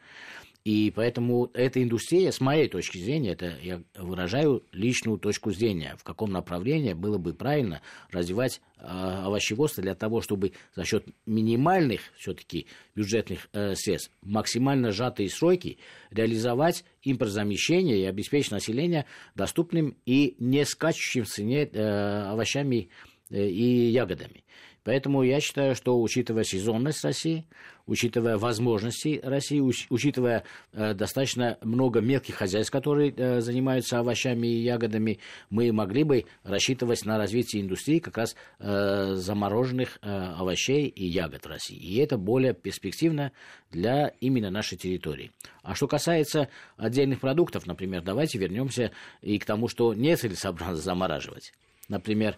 И 0.64 0.92
поэтому 0.94 1.50
эта 1.54 1.82
индустрия, 1.82 2.30
с 2.30 2.40
моей 2.40 2.68
точки 2.68 2.98
зрения, 2.98 3.32
это 3.32 3.56
я 3.60 3.82
выражаю 3.96 4.62
личную 4.70 5.18
точку 5.18 5.50
зрения, 5.50 5.96
в 5.98 6.04
каком 6.04 6.30
направлении 6.30 6.92
было 6.92 7.18
бы 7.18 7.34
правильно 7.34 7.82
развивать 8.12 8.60
э, 8.78 8.84
овощеводство 8.84 9.82
для 9.82 9.96
того, 9.96 10.20
чтобы 10.20 10.52
за 10.76 10.84
счет 10.84 11.04
минимальных 11.26 12.00
все-таки 12.16 12.68
бюджетных 12.94 13.48
э, 13.52 13.74
средств, 13.74 14.12
максимально 14.22 14.92
сжатые 14.92 15.30
сроки, 15.30 15.78
реализовать 16.10 16.84
импортзамещение 17.02 17.98
и 17.98 18.04
обеспечить 18.04 18.52
население 18.52 19.06
доступным 19.34 19.96
и 20.06 20.36
не 20.38 20.64
скачущим 20.64 21.24
в 21.24 21.28
цене 21.28 21.64
э, 21.64 22.30
овощами 22.30 22.88
э, 23.30 23.48
и 23.48 23.90
ягодами. 23.90 24.44
Поэтому 24.84 25.22
я 25.22 25.40
считаю, 25.40 25.74
что 25.74 26.00
учитывая 26.00 26.44
сезонность 26.44 27.04
России, 27.04 27.46
учитывая 27.86 28.36
возможности 28.36 29.20
России, 29.22 29.60
учитывая 29.90 30.44
э, 30.72 30.94
достаточно 30.94 31.58
много 31.62 32.00
мелких 32.00 32.34
хозяйств, 32.34 32.72
которые 32.72 33.12
э, 33.16 33.40
занимаются 33.40 34.00
овощами 34.00 34.46
и 34.46 34.62
ягодами, 34.62 35.20
мы 35.50 35.72
могли 35.72 36.02
бы 36.02 36.24
рассчитывать 36.42 37.04
на 37.04 37.16
развитие 37.16 37.62
индустрии 37.62 38.00
как 38.00 38.18
раз 38.18 38.34
э, 38.58 39.14
замороженных 39.14 39.98
овощей 40.02 40.86
и 40.88 41.06
ягод 41.06 41.46
России. 41.46 41.76
И 41.76 41.98
это 41.98 42.18
более 42.18 42.54
перспективно 42.54 43.32
для 43.70 44.08
именно 44.20 44.50
нашей 44.50 44.76
территории. 44.76 45.30
А 45.62 45.74
что 45.74 45.86
касается 45.86 46.48
отдельных 46.76 47.20
продуктов, 47.20 47.66
например, 47.66 48.02
давайте 48.02 48.38
вернемся 48.38 48.90
и 49.20 49.38
к 49.38 49.44
тому, 49.44 49.68
что 49.68 49.94
нецелесообразно 49.94 50.76
замораживать. 50.76 51.52
Например, 51.88 52.36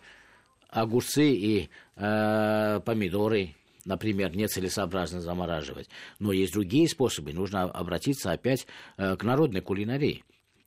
огурцы 0.75 1.31
и 1.31 1.71
э, 1.97 2.81
помидоры, 2.85 3.55
например, 3.85 4.35
нецелесообразно 4.37 5.21
замораживать. 5.21 5.89
Но 6.19 6.33
есть 6.33 6.53
другие 6.53 6.89
способы. 6.89 7.33
Нужно 7.33 7.63
обратиться 7.65 8.33
опять 8.33 8.67
э, 8.97 9.17
к 9.17 9.25
народной 9.25 9.61
кулинарии. 9.61 10.25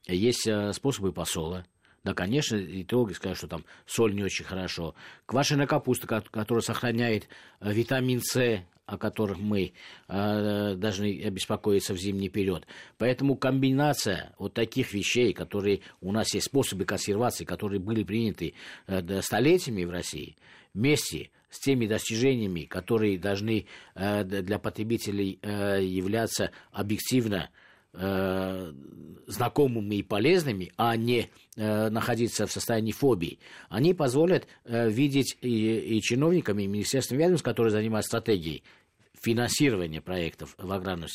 Есть 0.07 0.47
э, 0.47 0.73
способы 0.73 1.11
посола. 1.11 1.65
Да, 2.03 2.13
конечно, 2.13 2.55
и 2.55 2.83
теологи 2.85 3.13
скажут, 3.13 3.39
что 3.39 3.47
там 3.47 3.65
соль 3.85 4.15
не 4.15 4.23
очень 4.23 4.45
хорошо. 4.45 4.95
Квашеная 5.25 5.67
капуста, 5.67 6.07
которая 6.07 6.61
сохраняет 6.61 7.27
витамин 7.59 8.21
С, 8.21 8.63
о 8.87 8.97
которых 8.97 9.37
мы 9.37 9.73
э, 10.07 10.75
должны 10.77 11.29
беспокоиться 11.29 11.93
в 11.93 11.97
зимний 11.97 12.29
период. 12.29 12.65
Поэтому 12.97 13.35
комбинация 13.35 14.33
вот 14.39 14.53
таких 14.53 14.93
вещей, 14.93 15.33
которые 15.33 15.81
у 15.99 16.13
нас 16.13 16.33
есть 16.33 16.45
способы 16.47 16.85
консервации, 16.85 17.43
которые 17.43 17.81
были 17.81 18.03
приняты 18.03 18.53
э, 18.87 19.21
столетиями 19.21 19.83
в 19.83 19.91
России, 19.91 20.37
вместе 20.77 21.31
с 21.49 21.59
теми 21.59 21.87
достижениями, 21.87 22.61
которые 22.61 23.17
должны 23.17 23.65
э, 23.95 24.23
для 24.23 24.59
потребителей 24.59 25.39
э, 25.41 25.81
являться 25.83 26.51
объективно 26.71 27.49
э, 27.93 28.73
знакомыми 29.25 29.95
и 29.95 30.03
полезными, 30.03 30.71
а 30.77 30.95
не 30.95 31.29
находиться 31.55 32.45
в 32.45 32.51
состоянии 32.51 32.91
фобии, 32.91 33.39
они 33.69 33.95
позволят 33.95 34.47
видеть 34.63 35.35
и, 35.41 35.97
и 35.97 36.01
чиновникам, 36.03 36.59
и 36.59 36.67
министерствам 36.67 37.17
ведомств, 37.17 37.43
которые 37.43 37.71
занимаются 37.71 38.09
стратегией, 38.19 38.61
финансирования 39.19 40.01
проектов 40.01 40.53
в 40.57 40.71
аграрном 40.71 41.09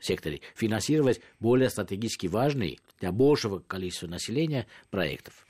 секторе, 0.00 0.40
финансировать 0.54 1.20
более 1.40 1.68
стратегически 1.68 2.26
важные 2.26 2.78
для 3.00 3.12
большего 3.12 3.58
количества 3.58 4.06
населения 4.06 4.66
проектов. 4.90 5.46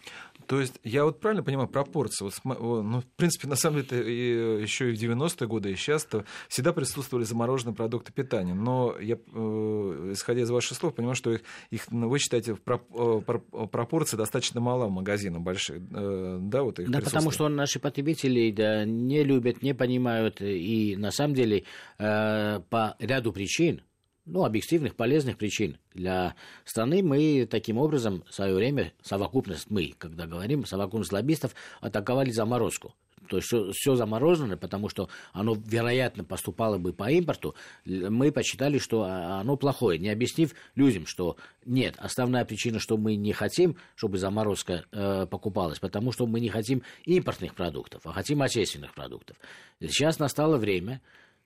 То 0.47 0.61
есть 0.61 0.81
я 0.85 1.05
вот 1.05 1.21
правильно 1.21 1.43
понимаю 1.43 1.69
пропорции? 1.69 2.25
Вот, 2.25 2.35
ну, 2.45 3.01
в 3.01 3.07
принципе, 3.17 3.49
на 3.49 3.57
самом 3.57 3.83
деле, 3.83 4.13
и, 4.13 4.63
еще 4.63 4.93
и 4.93 4.97
в 4.97 5.01
90-е 5.01 5.49
годы, 5.49 5.73
и 5.73 5.77
сейчас 5.77 6.07
-то 6.07 6.25
всегда 6.49 6.73
присутствовали 6.73 7.25
замороженные 7.25 7.75
продукты 7.75 8.13
питания. 8.13 8.55
Но 8.55 8.97
я, 9.01 9.17
э, 9.17 10.11
исходя 10.13 10.43
из 10.43 10.51
ваших 10.51 10.77
слов, 10.77 10.95
понимаю, 10.95 11.15
что 11.15 11.33
их, 11.33 11.43
их 11.71 11.91
ну, 11.91 12.09
вы 12.09 12.19
считаете, 12.19 12.55
в 12.55 12.61
э, 12.67 13.67
пропорции 13.67 14.17
достаточно 14.17 14.61
мало 14.61 14.87
в 14.87 14.91
магазинах 14.91 15.43
большие. 15.43 15.81
Э, 15.95 16.39
да, 16.41 16.63
вот 16.63 16.79
их 16.79 16.91
да 16.91 17.01
потому 17.01 17.31
что 17.31 17.49
наши 17.49 17.79
потребители 17.79 18.51
да, 18.51 18.85
не 18.85 19.25
любят, 19.25 19.63
не 19.63 19.75
понимают. 19.75 20.41
И 20.41 20.97
на 20.97 21.11
самом 21.11 21.35
деле 21.35 21.65
по 21.99 22.97
ряду 22.99 23.33
причин 23.33 23.83
ну, 24.25 24.45
объективных, 24.45 24.95
полезных 24.95 25.37
причин 25.37 25.79
для 25.95 26.35
страны, 26.65 27.03
мы 27.03 27.47
таким 27.51 27.79
образом 27.79 28.25
в 28.29 28.35
свое 28.35 28.55
время, 28.55 28.93
совокупность, 29.03 29.71
мы, 29.71 29.95
когда 29.99 30.27
говорим, 30.27 30.65
совокупность 30.65 31.13
лоббистов, 31.13 31.55
атаковали 31.81 32.31
заморозку. 32.31 32.95
То 33.29 33.37
есть 33.39 33.77
все 33.77 33.95
заморожено, 33.95 34.57
потому 34.57 34.89
что 34.89 35.09
оно, 35.33 35.55
вероятно, 35.55 36.25
поступало 36.25 36.79
бы 36.79 36.93
по 36.93 37.11
импорту. 37.11 37.55
Мы 37.87 38.31
посчитали, 38.31 38.79
что 38.79 39.05
оно 39.05 39.57
плохое, 39.57 39.99
не 39.99 40.11
объяснив 40.11 40.55
людям, 40.75 41.07
что 41.07 41.37
нет, 41.65 41.95
основная 41.99 42.45
причина, 42.45 42.79
что 42.79 42.97
мы 42.97 43.15
не 43.15 43.33
хотим, 43.33 43.77
чтобы 43.95 44.19
заморозка 44.19 44.85
э, 44.93 45.27
покупалась, 45.31 45.79
потому 45.79 46.13
что 46.13 46.27
мы 46.27 46.41
не 46.41 46.49
хотим 46.49 46.83
импортных 47.05 47.55
продуктов, 47.55 48.03
а 48.05 48.13
хотим 48.13 48.43
отечественных 48.43 48.93
продуктов. 48.93 49.37
Сейчас 49.81 50.19
настало 50.19 50.59
время, 50.59 51.01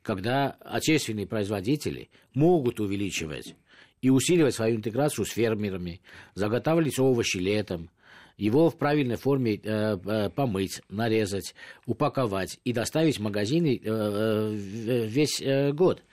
когда 0.07 0.57
отечественные 0.61 1.27
производители 1.27 2.11
могут 2.33 2.79
увеличивать 2.79 3.57
и 4.01 4.09
усиливать 4.09 4.55
свою 4.55 4.77
интеграцию 4.77 5.25
с 5.25 5.31
фермерами, 5.31 6.01
заготавливать 6.37 7.01
овощи 7.01 7.39
летом, 7.39 7.91
его 8.37 8.71
в 8.71 8.79
правильной 8.79 9.17
форме 9.17 9.57
э, 9.57 9.59
э, 9.65 10.31
помыть, 10.31 10.81
нарезать, 10.89 11.57
упаковать 11.87 12.61
и 12.63 12.73
доставить 12.73 13.19
в 13.19 13.23
магазины 13.23 13.81
э, 13.83 13.83
э, 13.85 15.07
весь 15.07 15.41
э, 15.41 15.73
год. 15.73 16.05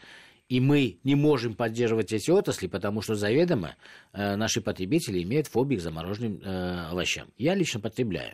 И 0.49 0.59
мы 0.59 0.97
не 1.03 1.13
можем 1.13 1.53
поддерживать 1.53 2.13
эти 2.13 2.31
отрасли, 2.31 2.65
потому 2.65 3.03
что 3.03 3.13
заведомо 3.13 3.75
э, 4.11 4.35
наши 4.35 4.59
потребители 4.61 5.21
имеют 5.21 5.45
фобию 5.45 5.79
к 5.79 5.83
замороженным 5.83 6.41
э, 6.41 6.87
овощам. 6.89 7.27
Я 7.37 7.53
лично 7.53 7.79
потребляю. 7.79 8.33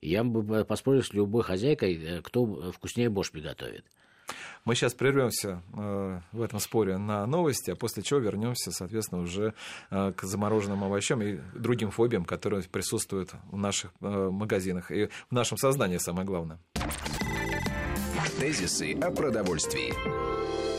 Я 0.00 0.22
бы 0.22 0.64
поспорил 0.64 1.02
с 1.02 1.12
любой 1.12 1.42
хозяйкой, 1.42 1.96
э, 1.96 2.22
кто 2.22 2.70
вкуснее 2.70 3.10
борщ 3.10 3.32
приготовит. 3.32 3.84
Мы 4.64 4.74
сейчас 4.74 4.94
прервемся 4.94 5.62
э, 5.74 6.20
в 6.32 6.42
этом 6.42 6.60
споре 6.60 6.98
на 6.98 7.26
новости, 7.26 7.70
а 7.70 7.76
после 7.76 8.02
чего 8.02 8.20
вернемся, 8.20 8.70
соответственно, 8.72 9.22
уже 9.22 9.54
э, 9.90 10.12
к 10.12 10.22
замороженным 10.22 10.84
овощам 10.84 11.22
и 11.22 11.38
другим 11.54 11.90
фобиям, 11.90 12.24
которые 12.24 12.62
присутствуют 12.62 13.30
в 13.50 13.56
наших 13.56 13.92
э, 14.00 14.28
магазинах 14.30 14.90
и 14.90 15.06
в 15.30 15.32
нашем 15.32 15.58
сознании, 15.58 15.98
самое 15.98 16.26
главное. 16.26 16.58
Тезисы 18.38 18.94
о 18.94 19.10
продовольствии. 19.10 20.69